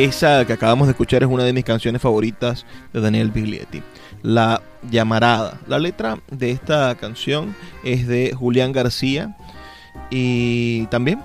Esa 0.00 0.46
que 0.46 0.54
acabamos 0.54 0.86
de 0.86 0.92
escuchar 0.92 1.22
es 1.22 1.28
una 1.28 1.44
de 1.44 1.52
mis 1.52 1.62
canciones 1.62 2.00
favoritas 2.00 2.64
de 2.94 3.02
Daniel 3.02 3.30
Biglietti. 3.30 3.82
La 4.22 4.62
llamarada. 4.90 5.60
La 5.66 5.78
letra 5.78 6.18
de 6.30 6.52
esta 6.52 6.94
canción 6.94 7.54
es 7.84 8.06
de 8.06 8.32
Julián 8.32 8.72
García 8.72 9.36
y 10.08 10.86
también 10.86 11.20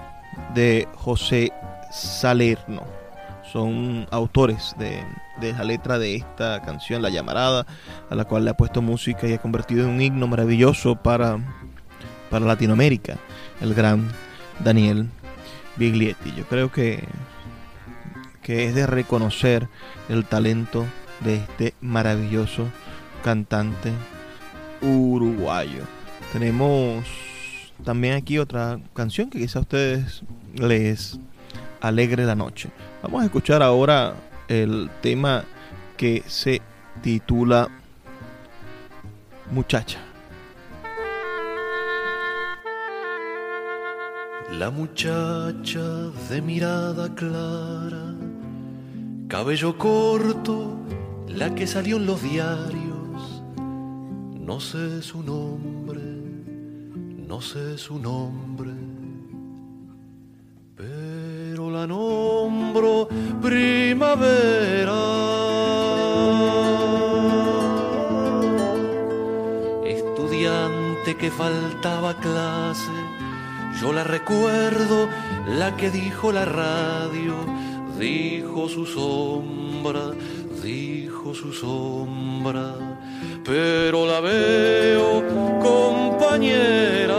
de 0.53 0.89
José 0.95 1.53
Salerno. 1.89 2.83
Son 3.49 4.07
autores 4.11 4.75
de, 4.77 5.01
de 5.39 5.53
la 5.53 5.63
letra 5.63 5.97
de 5.97 6.15
esta 6.15 6.61
canción, 6.61 7.01
La 7.01 7.09
llamarada, 7.09 7.65
a 8.09 8.15
la 8.15 8.25
cual 8.25 8.43
le 8.43 8.51
ha 8.51 8.57
puesto 8.57 8.81
música 8.81 9.25
y 9.25 9.31
ha 9.31 9.37
convertido 9.37 9.85
en 9.85 9.91
un 9.91 10.01
himno 10.01 10.27
maravilloso 10.27 10.97
para, 10.97 11.39
para 12.29 12.45
Latinoamérica, 12.45 13.15
el 13.61 13.73
gran 13.73 14.11
Daniel 14.59 15.07
Biglietti. 15.77 16.33
Yo 16.35 16.43
creo 16.43 16.73
que 16.73 17.01
que 18.45 18.65
es 18.65 18.75
de 18.75 18.85
reconocer 18.85 19.67
el 20.07 20.23
talento 20.23 20.85
de 21.21 21.37
este 21.37 21.73
maravilloso 21.81 22.67
cantante 23.23 23.91
uruguayo. 24.83 25.81
Tenemos 26.31 27.03
también 27.83 28.13
aquí 28.13 28.37
otra 28.37 28.79
canción 28.93 29.31
que 29.31 29.39
quizá 29.39 29.57
a 29.57 29.61
ustedes 29.63 30.21
les 30.53 31.19
alegre 31.81 32.23
la 32.23 32.35
noche. 32.35 32.69
Vamos 33.01 33.23
a 33.23 33.25
escuchar 33.25 33.63
ahora 33.63 34.13
el 34.47 34.91
tema 35.01 35.43
que 35.97 36.21
se 36.27 36.61
titula 37.01 37.67
Muchacha. 39.49 39.97
La 44.51 44.69
muchacha 44.69 46.11
de 46.29 46.41
mirada 46.41 47.13
clara, 47.15 48.13
cabello 49.27 49.77
corto, 49.77 50.77
la 51.27 51.53
que 51.55 51.67
salió 51.67 51.97
en 51.97 52.05
los 52.05 52.21
diarios, 52.21 53.43
no 53.57 54.59
sé 54.59 55.01
su 55.01 55.23
nombre, 55.23 56.01
no 57.27 57.41
sé 57.41 57.77
su 57.77 57.97
nombre, 57.99 58.71
pero 60.75 61.71
la 61.71 61.87
nombro 61.87 63.07
primavera. 63.41 64.93
Estudiante 69.85 71.17
que 71.17 71.31
faltaba 71.31 72.15
clase, 72.19 72.91
yo 73.81 73.91
la 73.91 74.03
recuerdo, 74.03 75.09
la 75.47 75.75
que 75.75 75.89
dijo 75.89 76.31
la 76.31 76.45
radio, 76.45 77.35
dijo 77.99 78.67
su 78.67 78.85
sombra, 78.85 80.11
dijo 80.63 81.33
su 81.33 81.53
sombra, 81.53 82.73
pero 83.43 84.05
la 84.05 84.19
veo 84.19 85.23
compañera. 85.61 87.15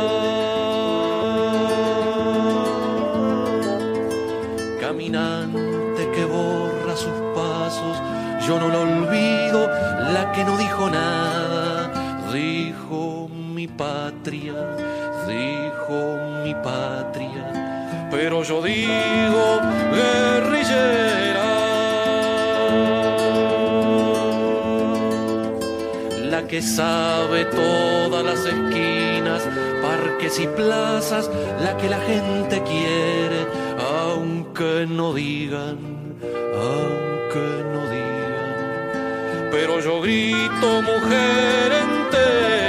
Caminante 4.80 6.10
que 6.14 6.24
borra 6.24 6.96
sus 6.96 7.18
pasos, 7.34 8.02
yo 8.46 8.58
no 8.58 8.68
la 8.68 8.80
olvido, 8.80 9.68
la 10.12 10.32
que 10.32 10.44
no 10.44 10.56
dijo 10.56 10.88
nada, 10.90 12.30
dijo 12.32 13.28
mi 13.28 13.66
patria, 13.66 14.54
dijo 15.26 16.18
mi 16.44 16.54
patria, 16.54 17.25
pero 18.16 18.42
yo 18.42 18.62
digo 18.62 19.60
guerrillera. 19.92 21.48
La 26.30 26.46
que 26.48 26.62
sabe 26.62 27.44
todas 27.44 28.24
las 28.24 28.40
esquinas, 28.46 29.42
parques 29.82 30.40
y 30.40 30.46
plazas, 30.46 31.30
la 31.60 31.76
que 31.76 31.90
la 31.90 32.00
gente 32.00 32.62
quiere, 32.62 33.40
aunque 34.00 34.86
no 34.88 35.12
digan, 35.12 35.76
aunque 36.68 37.46
no 37.72 37.82
digan. 37.96 39.50
Pero 39.50 39.80
yo 39.80 40.00
grito 40.00 40.68
mujer 40.90 41.68
entera. 41.84 42.65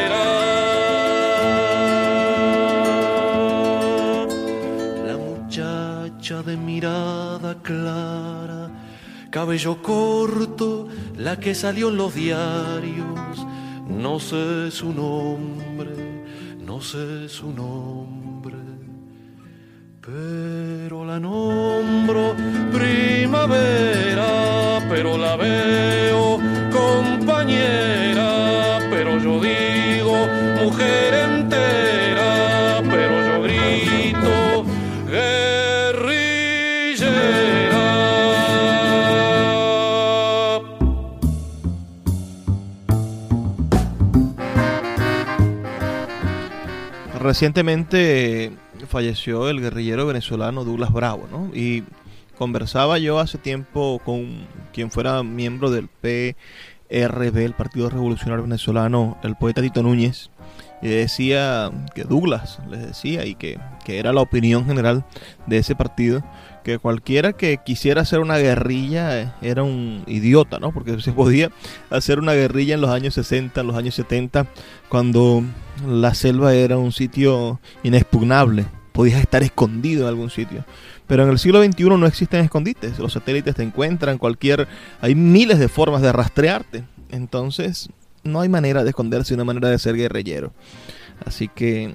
Cabello 9.38 9.84
corto, 9.84 10.88
la 11.16 11.40
que 11.40 11.54
salió 11.54 11.90
en 11.90 11.98
los 11.98 12.16
diarios, 12.16 13.46
no 13.88 14.20
sé 14.20 14.72
su 14.72 14.92
nombre, 14.92 16.26
no 16.60 16.82
sé 16.82 17.30
su 17.30 17.52
nombre, 17.52 18.58
pero 20.02 21.06
la 21.06 21.20
nombro 21.20 22.34
primavera, 22.74 24.28
pero 24.90 25.20
la 25.20 25.36
veo 25.36 26.07
Recientemente 47.28 48.54
falleció 48.88 49.50
el 49.50 49.60
guerrillero 49.60 50.08
venezolano 50.08 50.64
Douglas 50.64 50.94
Bravo, 50.94 51.28
¿no? 51.30 51.54
Y 51.54 51.84
conversaba 52.38 53.00
yo 53.00 53.20
hace 53.20 53.38
tiempo 53.38 54.00
con 54.06 54.48
quien 54.72 54.92
fuera 54.92 55.22
miembro 55.24 55.70
del 55.70 55.90
PRB, 55.90 57.38
el 57.40 57.54
Partido 57.54 57.90
Revolucionario 57.90 58.44
Venezolano, 58.44 59.18
el 59.24 59.36
poeta 59.36 59.62
Tito 59.62 59.84
Núñez, 59.84 60.30
y 60.82 60.88
decía 60.88 61.70
que 61.94 62.06
Douglas 62.06 62.60
les 62.70 62.88
decía 62.88 63.26
y 63.26 63.36
que, 63.36 63.60
que 63.84 64.00
era 64.00 64.14
la 64.14 64.22
opinión 64.22 64.66
general 64.66 65.04
de 65.48 65.58
ese 65.58 65.76
partido 65.76 66.24
que 66.68 66.80
cualquiera 66.80 67.32
que 67.32 67.60
quisiera 67.66 68.02
hacer 68.02 68.20
una 68.20 68.38
guerrilla 68.40 69.22
eh, 69.22 69.32
era 69.42 69.64
un 69.64 70.04
idiota, 70.06 70.60
¿no? 70.60 70.74
Porque 70.74 71.00
se 71.00 71.14
podía 71.14 71.50
hacer 71.90 72.20
una 72.20 72.34
guerrilla 72.34 72.76
en 72.76 72.82
los 72.82 72.90
años 72.90 73.14
60, 73.14 73.62
en 73.62 73.68
los 73.68 73.78
años 73.78 73.96
70, 73.96 74.48
cuando 74.90 75.46
la 75.88 76.14
selva 76.14 76.54
era 76.54 76.78
un 76.78 76.92
sitio 76.92 77.62
inexpugnable, 77.84 78.66
podías 78.92 79.22
estar 79.22 79.44
escondido 79.44 80.02
en 80.02 80.08
algún 80.10 80.30
sitio. 80.30 80.66
Pero 81.08 81.24
en 81.24 81.30
el 81.30 81.40
siglo 81.40 81.64
XXI 81.64 81.86
no 81.86 82.06
existen 82.06 82.44
escondites, 82.44 83.00
los 83.00 83.14
satélites 83.14 83.56
te 83.56 83.64
encuentran, 83.64 84.18
cualquier, 84.18 84.68
hay 85.00 85.16
miles 85.16 85.60
de 85.60 85.70
formas 85.70 86.02
de 86.02 86.12
rastrearte. 86.12 86.84
Entonces, 87.12 87.88
no 88.24 88.42
hay 88.42 88.50
manera 88.50 88.84
de 88.84 88.90
esconderse, 88.90 89.34
una 89.34 89.46
manera 89.46 89.70
de 89.70 89.80
ser 89.80 89.96
guerrillero. 89.96 90.52
Así 91.26 91.48
que 91.48 91.94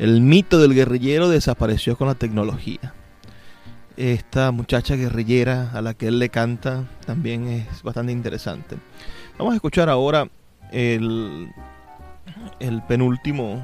el 0.00 0.20
mito 0.22 0.58
del 0.58 0.74
guerrillero 0.74 1.28
desapareció 1.28 1.96
con 1.96 2.08
la 2.08 2.16
tecnología. 2.16 2.94
Esta 3.98 4.52
muchacha 4.52 4.94
guerrillera 4.94 5.72
a 5.72 5.82
la 5.82 5.92
que 5.92 6.06
él 6.06 6.20
le 6.20 6.28
canta 6.28 6.84
también 7.04 7.48
es 7.48 7.82
bastante 7.82 8.12
interesante. 8.12 8.76
Vamos 9.36 9.54
a 9.54 9.56
escuchar 9.56 9.88
ahora 9.88 10.28
el, 10.70 11.50
el 12.60 12.82
penúltimo 12.82 13.60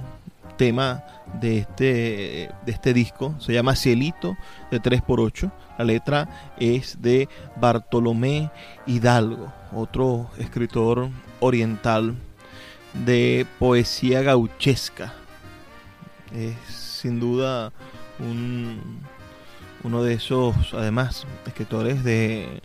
tema 0.57 1.05
de 1.41 1.59
este, 1.59 2.51
de 2.66 2.72
este 2.72 2.93
disco. 2.93 3.37
Se 3.39 3.53
llama 3.53 3.76
Cielito 3.76 4.37
de 4.72 4.82
3x8. 4.82 5.53
La 5.78 5.85
letra 5.85 6.28
es 6.59 7.01
de 7.01 7.28
Bartolomé 7.55 8.51
Hidalgo, 8.87 9.53
otro 9.72 10.32
escritor 10.39 11.11
oriental 11.39 12.16
de 13.07 13.47
poesía 13.61 14.22
gauchesca. 14.22 15.14
Es 16.35 16.74
sin 16.74 17.20
duda 17.20 17.72
un, 18.18 19.01
uno 19.85 20.03
de 20.03 20.14
esos, 20.14 20.74
además, 20.74 21.26
escritores 21.47 22.03
de, 22.03 22.61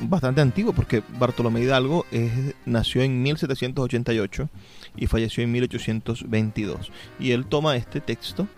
bastante 0.00 0.40
antiguo, 0.40 0.72
porque 0.72 1.02
Bartolomé 1.18 1.60
Hidalgo 1.60 2.04
nació 2.66 3.02
en 3.02 3.22
1788 3.22 4.48
y 4.96 5.06
falleció 5.06 5.44
en 5.44 5.52
1822. 5.52 6.90
Y 7.20 7.32
él 7.32 7.46
toma 7.46 7.76
este 7.76 8.00
texto 8.00 8.48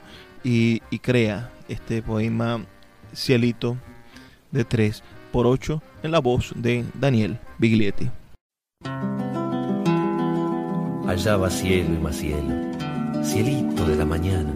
y, 0.43 0.83
y 0.91 1.01
crea 1.01 1.51
este 1.69 2.03
poema 2.03 2.65
Cielito 3.15 3.77
de 4.51 4.65
3 4.65 5.03
por 5.33 5.47
8 5.47 5.83
en 6.03 6.11
la 6.11 6.21
voz 6.21 6.53
de 6.57 6.85
Daniel 6.95 7.39
Biglietti. 7.59 8.11
Allá 11.07 11.37
va 11.37 11.51
cielo 11.51 11.95
y 11.95 11.99
más 11.99 12.17
cielo, 12.17 12.55
cielito 13.25 13.85
de 13.89 13.97
la 13.97 14.05
mañana, 14.05 14.53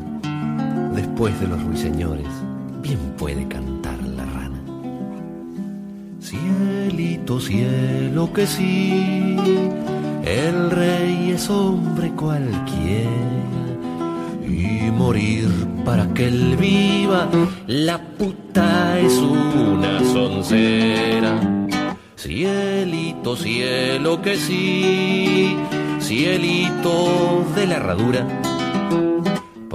después 0.95 1.39
de 1.41 1.49
los 1.49 1.61
ruiseñores, 1.65 2.29
bien 2.85 2.99
puede 3.17 3.49
cantar 3.49 3.99
la 4.03 4.27
rana. 4.27 4.61
Cielito, 6.21 7.41
cielo 7.41 8.31
que 8.33 8.47
sí, 8.47 9.37
el 10.23 10.71
rey 10.71 11.31
es 11.33 11.49
hombre 11.49 12.11
cualquiera, 12.11 13.11
y 14.47 14.91
morir 14.91 15.49
para 15.85 16.07
que 16.13 16.29
él 16.29 16.57
viva, 16.61 17.27
la 17.67 17.99
puta 18.19 19.01
es 19.01 19.15
una 19.15 20.01
soncera. 20.01 21.33
Cielito, 22.17 23.35
cielo 23.35 24.21
que 24.21 24.37
sí, 24.37 25.57
cielito 26.01 27.47
de 27.57 27.67
la 27.67 27.77
herradura. 27.77 28.54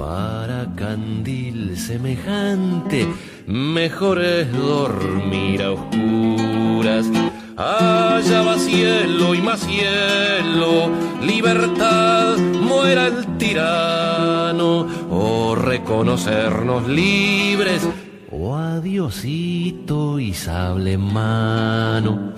Para 0.00 0.66
candil 0.76 1.76
semejante, 1.76 3.06
mejor 3.46 4.18
es 4.24 4.50
dormir 4.50 5.60
a 5.62 5.72
oscuras. 5.72 7.06
Allá 7.54 8.40
va 8.40 8.58
cielo 8.58 9.34
y 9.34 9.42
más 9.42 9.60
cielo, 9.60 10.90
libertad, 11.22 12.38
muera 12.38 13.08
el 13.08 13.36
tirano, 13.36 14.86
o 15.10 15.54
reconocernos 15.54 16.88
libres, 16.88 17.86
o 18.30 18.56
adiosito 18.56 20.18
y 20.18 20.32
sable 20.32 20.96
mano. 20.96 22.32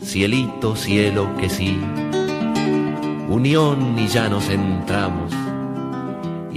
Cielito, 0.00 0.76
cielo 0.76 1.36
que 1.36 1.50
sí, 1.50 1.80
unión 3.28 3.98
y 3.98 4.06
ya 4.06 4.28
nos 4.28 4.48
entramos. 4.48 5.39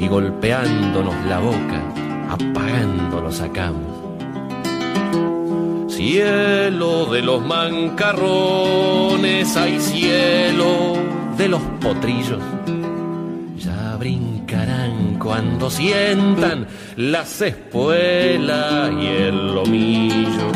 Y 0.03 0.07
golpeándonos 0.07 1.15
la 1.27 1.39
boca, 1.39 1.81
apagando 2.29 3.21
lo 3.21 3.31
sacamos. 3.31 4.03
Cielo 5.87 7.05
de 7.05 7.21
los 7.21 7.45
mancarrones, 7.45 9.55
hay 9.55 9.79
cielo 9.79 10.97
de 11.37 11.47
los 11.47 11.61
potrillos. 11.79 12.41
Ya 13.57 13.95
brincarán 13.97 15.19
cuando 15.19 15.69
sientan 15.69 16.67
las 16.97 17.41
espuelas 17.41 18.91
y 19.01 19.05
el 19.05 19.55
lomillo. 19.55 20.51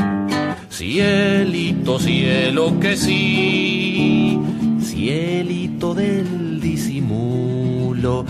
Cielito, 0.70 2.00
cielo 2.00 2.78
que 2.82 2.98
sí, 2.98 4.38
cielito 4.82 5.93
del 5.93 6.60
disimulo 6.60 8.26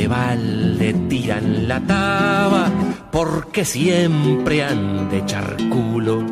de 0.00 0.08
balde 0.08 0.94
tiran 1.10 1.68
la 1.68 1.78
taba 1.80 2.72
porque 3.12 3.66
siempre 3.66 4.62
han 4.64 5.10
de 5.10 5.18
echar 5.18 5.58
culo. 5.68 6.24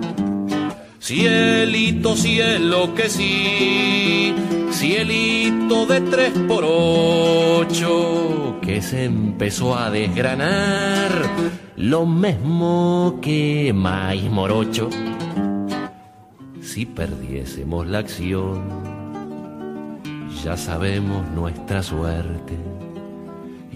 Cielito, 0.99 2.16
cielo 2.16 2.95
que 2.95 3.11
sí, 3.11 4.35
cielito 4.71 5.85
de 5.85 6.01
tres 6.01 6.33
por 6.49 6.64
ocho, 6.66 8.57
que 8.62 8.81
se 8.81 9.05
empezó 9.05 9.77
a 9.77 9.91
desgranar 9.91 11.11
lo 11.77 12.07
mismo 12.07 13.19
que 13.21 13.73
maíz 13.75 14.31
morocho. 14.31 14.89
Si 16.62 16.87
perdiésemos 16.87 17.87
la 17.87 17.99
acción, 17.99 18.62
ya 20.43 20.57
sabemos 20.57 21.27
nuestra 21.35 21.83
suerte 21.83 22.78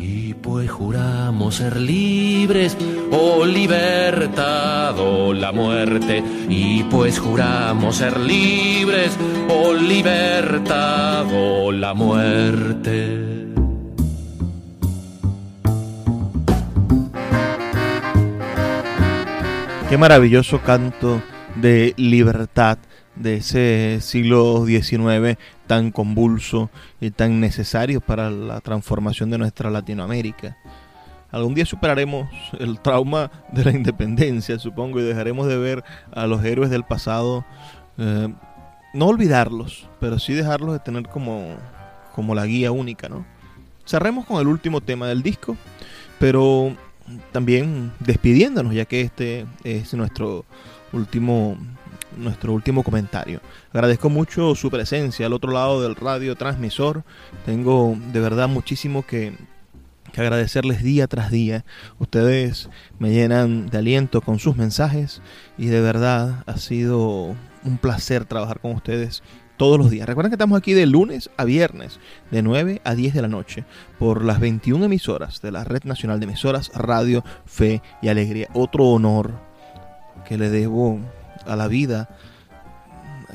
y 0.03 0.35
pues 0.35 0.69
juramos 0.71 1.55
ser 1.55 1.81
libres, 1.81 2.77
o 3.13 3.47
libertad 3.47 4.97
la 5.35 5.53
muerte. 5.53 6.23
Y 6.49 6.83
pues 6.85 7.21
juramos 7.21 7.97
ser 7.97 8.19
libres, 8.19 9.17
o 9.49 9.73
libertad 9.73 11.27
la 11.73 11.95
muerte. 11.95 13.33
Qué 19.89 19.99
maravilloso 19.99 20.61
canto 20.63 21.23
de 21.55 21.95
libertad 21.97 22.79
de 23.23 23.37
ese 23.37 23.99
siglo 24.01 24.67
XIX 24.67 25.39
tan 25.67 25.91
convulso 25.91 26.71
y 27.01 27.11
tan 27.11 27.41
necesario 27.41 28.01
para 28.01 28.31
la 28.31 28.61
transformación 28.61 29.31
de 29.31 29.39
nuestra 29.39 29.71
Latinoamérica. 29.71 30.57
Algún 31.31 31.55
día 31.55 31.65
superaremos 31.65 32.29
el 32.59 32.79
trauma 32.81 33.31
de 33.53 33.65
la 33.65 33.71
independencia, 33.71 34.59
supongo, 34.59 35.01
y 35.01 35.05
dejaremos 35.05 35.47
de 35.47 35.57
ver 35.57 35.85
a 36.13 36.27
los 36.27 36.45
héroes 36.45 36.69
del 36.69 36.85
pasado, 36.85 37.47
eh, 37.97 38.29
no 38.93 39.07
olvidarlos, 39.07 39.89
pero 39.99 40.19
sí 40.19 40.35
dejarlos 40.35 40.75
de 40.75 40.81
tener 40.81 41.09
como, 41.09 41.57
como 42.15 42.35
la 42.35 42.45
guía 42.45 42.71
única, 42.71 43.09
¿no? 43.09 43.25
Cerremos 43.87 44.27
con 44.27 44.41
el 44.41 44.47
último 44.47 44.83
tema 44.83 45.07
del 45.07 45.23
disco, 45.23 45.57
pero 46.19 46.77
también 47.33 47.93
despidiéndonos, 48.01 48.75
ya 48.75 48.85
que 48.85 49.01
este 49.01 49.47
es 49.65 49.95
nuestro 49.95 50.45
último 50.93 51.57
nuestro 52.17 52.53
último 52.53 52.83
comentario. 52.83 53.41
Agradezco 53.73 54.11
mucho 54.11 54.55
su 54.55 54.71
presencia 54.71 55.27
al 55.27 55.33
otro 55.33 55.53
lado 55.53 55.83
del 55.83 55.97
radio 55.97 56.37
transmisor. 56.37 57.05
Tengo 57.45 57.97
de 58.13 58.21
verdad 58.21 58.49
muchísimo 58.49 59.05
que, 59.07 59.35
agradecerles 60.15 60.83
día 60.83 61.07
tras 61.07 61.31
día. 61.31 61.65
Ustedes 61.99 62.69
me 62.99 63.11
llenan 63.11 63.71
de 63.71 63.79
aliento 63.79 64.21
con 64.21 64.39
sus 64.39 64.57
mensajes 64.57 65.23
y 65.57 65.67
de 65.67 65.81
verdad 65.81 66.45
ha 66.47 66.59
sido 66.59 67.35
un 67.65 67.79
placer 67.79 68.27
trabajar 68.27 68.61
con 68.61 68.73
ustedes 68.73 69.23
todos 69.57 69.79
los 69.79 69.91
días. 69.91 70.07
Recuerden 70.07 70.31
que 70.31 70.35
estamos 70.35 70.59
aquí 70.59 70.73
de 70.73 70.87
lunes 70.87 71.31
a 71.37 71.45
viernes, 71.45 72.01
de 72.31 72.43
9 72.43 72.81
a 72.85 72.95
10 72.95 73.15
de 73.15 73.23
la 73.23 73.29
noche, 73.29 73.65
por 73.99 74.25
las 74.25 74.41
21 74.41 74.85
emisoras 74.85 75.41
de 75.41 75.53
la 75.53 75.65
Red 75.65 75.85
Nacional 75.85 76.19
de 76.21 76.25
Emisoras 76.25 76.73
Radio, 76.75 77.25
Fe 77.47 77.81
y 78.03 78.09
Alegría. 78.09 78.49
Otro 78.55 78.87
honor 78.87 79.33
que 80.27 80.37
le 80.37 80.51
debo 80.51 80.99
a 81.47 81.57
la 81.57 81.69
vida 81.69 82.09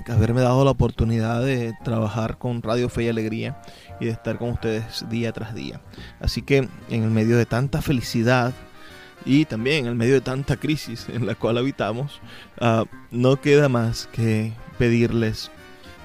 haberme 0.08 0.41
dado 0.41 0.64
la 0.64 0.72
oportunidad 0.72 1.43
de 1.43 1.74
trabajar 1.84 2.38
con 2.38 2.62
Radio 2.62 2.89
Fe 2.89 3.03
y 3.03 3.10
Alegría 3.10 3.62
y 3.99 4.05
de 4.05 4.12
estar 4.12 4.38
con 4.38 4.51
ustedes 4.51 5.05
día 5.10 5.32
tras 5.32 5.55
día. 5.55 5.82
Así 6.20 6.41
que 6.41 6.70
en 6.89 7.03
el 7.03 7.10
medio 7.10 7.38
de 7.38 7.45
tanta 7.45 7.82
felicidad 7.82 8.53
y 9.26 9.45
también 9.45 9.86
en 9.86 9.88
el 9.88 9.95
medio 9.95 10.14
de 10.14 10.22
tanta 10.22 10.58
crisis 10.58 11.08
en 11.10 11.26
la 11.26 11.36
cual 11.36 11.58
habitamos, 11.58 12.22
ah, 12.60 12.86
no 13.12 13.41
queda 13.41 13.70
más 13.70 14.08
que 14.12 14.53
pedirles 14.78 15.49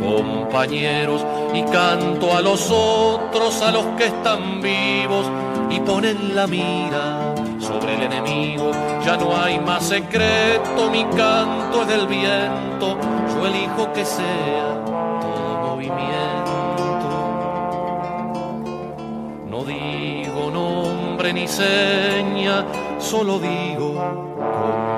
compañeros 0.04 1.24
y 1.54 1.62
canto 1.64 2.34
a 2.36 2.40
los 2.40 2.70
otros, 2.70 3.62
a 3.62 3.70
los 3.70 3.84
que 3.96 4.06
están 4.06 4.60
vivos 4.60 5.26
y 5.70 5.80
ponen 5.80 6.34
la 6.34 6.46
mira 6.46 7.34
sobre 7.58 7.94
el 7.94 8.02
enemigo. 8.02 8.70
Ya 9.04 9.16
no 9.16 9.36
hay 9.36 9.58
más 9.60 9.84
secreto, 9.84 10.90
mi 10.90 11.04
canto 11.16 11.82
es 11.82 11.88
del 11.88 12.06
viento, 12.06 12.98
yo 13.34 13.46
elijo 13.46 13.92
que 13.92 14.04
sea 14.04 14.84
todo 15.20 15.70
movimiento. 15.70 16.52
No 19.48 19.64
digo 19.64 20.50
nombre 20.50 21.32
ni 21.32 21.48
seña, 21.48 22.64
solo 22.98 23.38
digo 23.38 23.94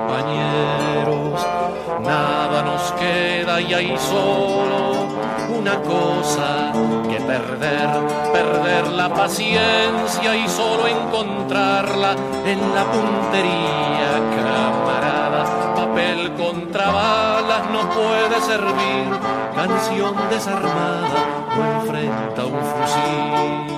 compañeros 0.07 1.41
nada 2.03 2.63
nos 2.63 2.91
queda 2.93 3.61
y 3.61 3.73
hay 3.73 3.97
solo 3.97 4.76
una 5.67 5.81
cosa 5.81 6.71
que 7.09 7.19
perder, 7.19 7.89
perder 8.31 8.87
la 8.87 9.13
paciencia 9.13 10.35
y 10.35 10.47
solo 10.47 10.87
encontrarla 10.87 12.15
en 12.45 12.59
la 12.73 12.85
puntería, 12.85 14.11
camarada. 14.37 15.75
Papel 15.75 16.31
contra 16.35 16.89
balas 16.89 17.69
no 17.71 17.89
puede 17.89 18.39
servir, 18.41 19.07
canción 19.55 20.15
desarmada 20.29 21.19
no 21.57 21.81
enfrenta 21.81 22.45
un 22.45 22.59
fusil. 22.73 23.77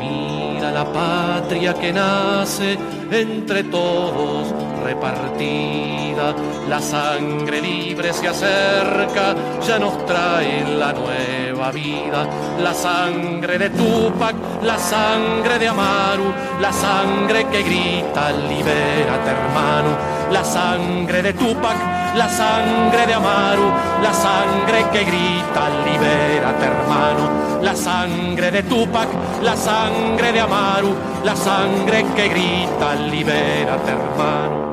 Mira 0.00 0.72
la 0.72 0.84
patria 0.92 1.72
que 1.74 1.92
nace 1.92 2.78
entre 3.12 3.62
todos 3.64 4.52
repartida, 4.82 6.34
la 6.68 6.80
sangre 6.80 7.60
libre 7.96 8.12
se 8.12 8.28
acerca, 8.28 9.34
ya 9.66 9.78
nos 9.78 10.04
trae 10.04 10.64
la 10.76 10.92
nueva 10.92 11.70
vida, 11.70 12.26
la 12.60 12.74
sangre 12.74 13.58
de 13.58 13.70
Tupac, 13.70 14.34
la 14.62 14.76
sangre 14.76 15.58
de 15.58 15.68
Amaru, 15.68 16.30
la 16.60 16.72
sangre 16.72 17.46
que 17.46 17.62
grita, 17.62 18.32
libérate 18.32 19.30
hermano, 19.30 19.96
la 20.30 20.44
sangre 20.44 21.22
de 21.22 21.32
Tupac, 21.32 21.76
la 22.14 22.28
sangre 22.28 23.06
de 23.06 23.14
Amaru, 23.14 23.72
la 24.02 24.12
sangre 24.12 24.84
que 24.92 25.02
grita, 25.04 25.62
libérate 25.86 26.66
hermano, 26.66 27.62
la 27.62 27.74
sangre 27.74 28.50
de 28.50 28.62
Tupac, 28.64 29.08
la 29.42 29.56
sangre 29.56 30.32
de 30.32 30.40
Amaru, 30.40 30.94
la 31.24 31.34
sangre 31.34 32.04
que 32.14 32.28
grita, 32.28 32.94
libérate 32.94 33.90
hermano. 33.90 34.65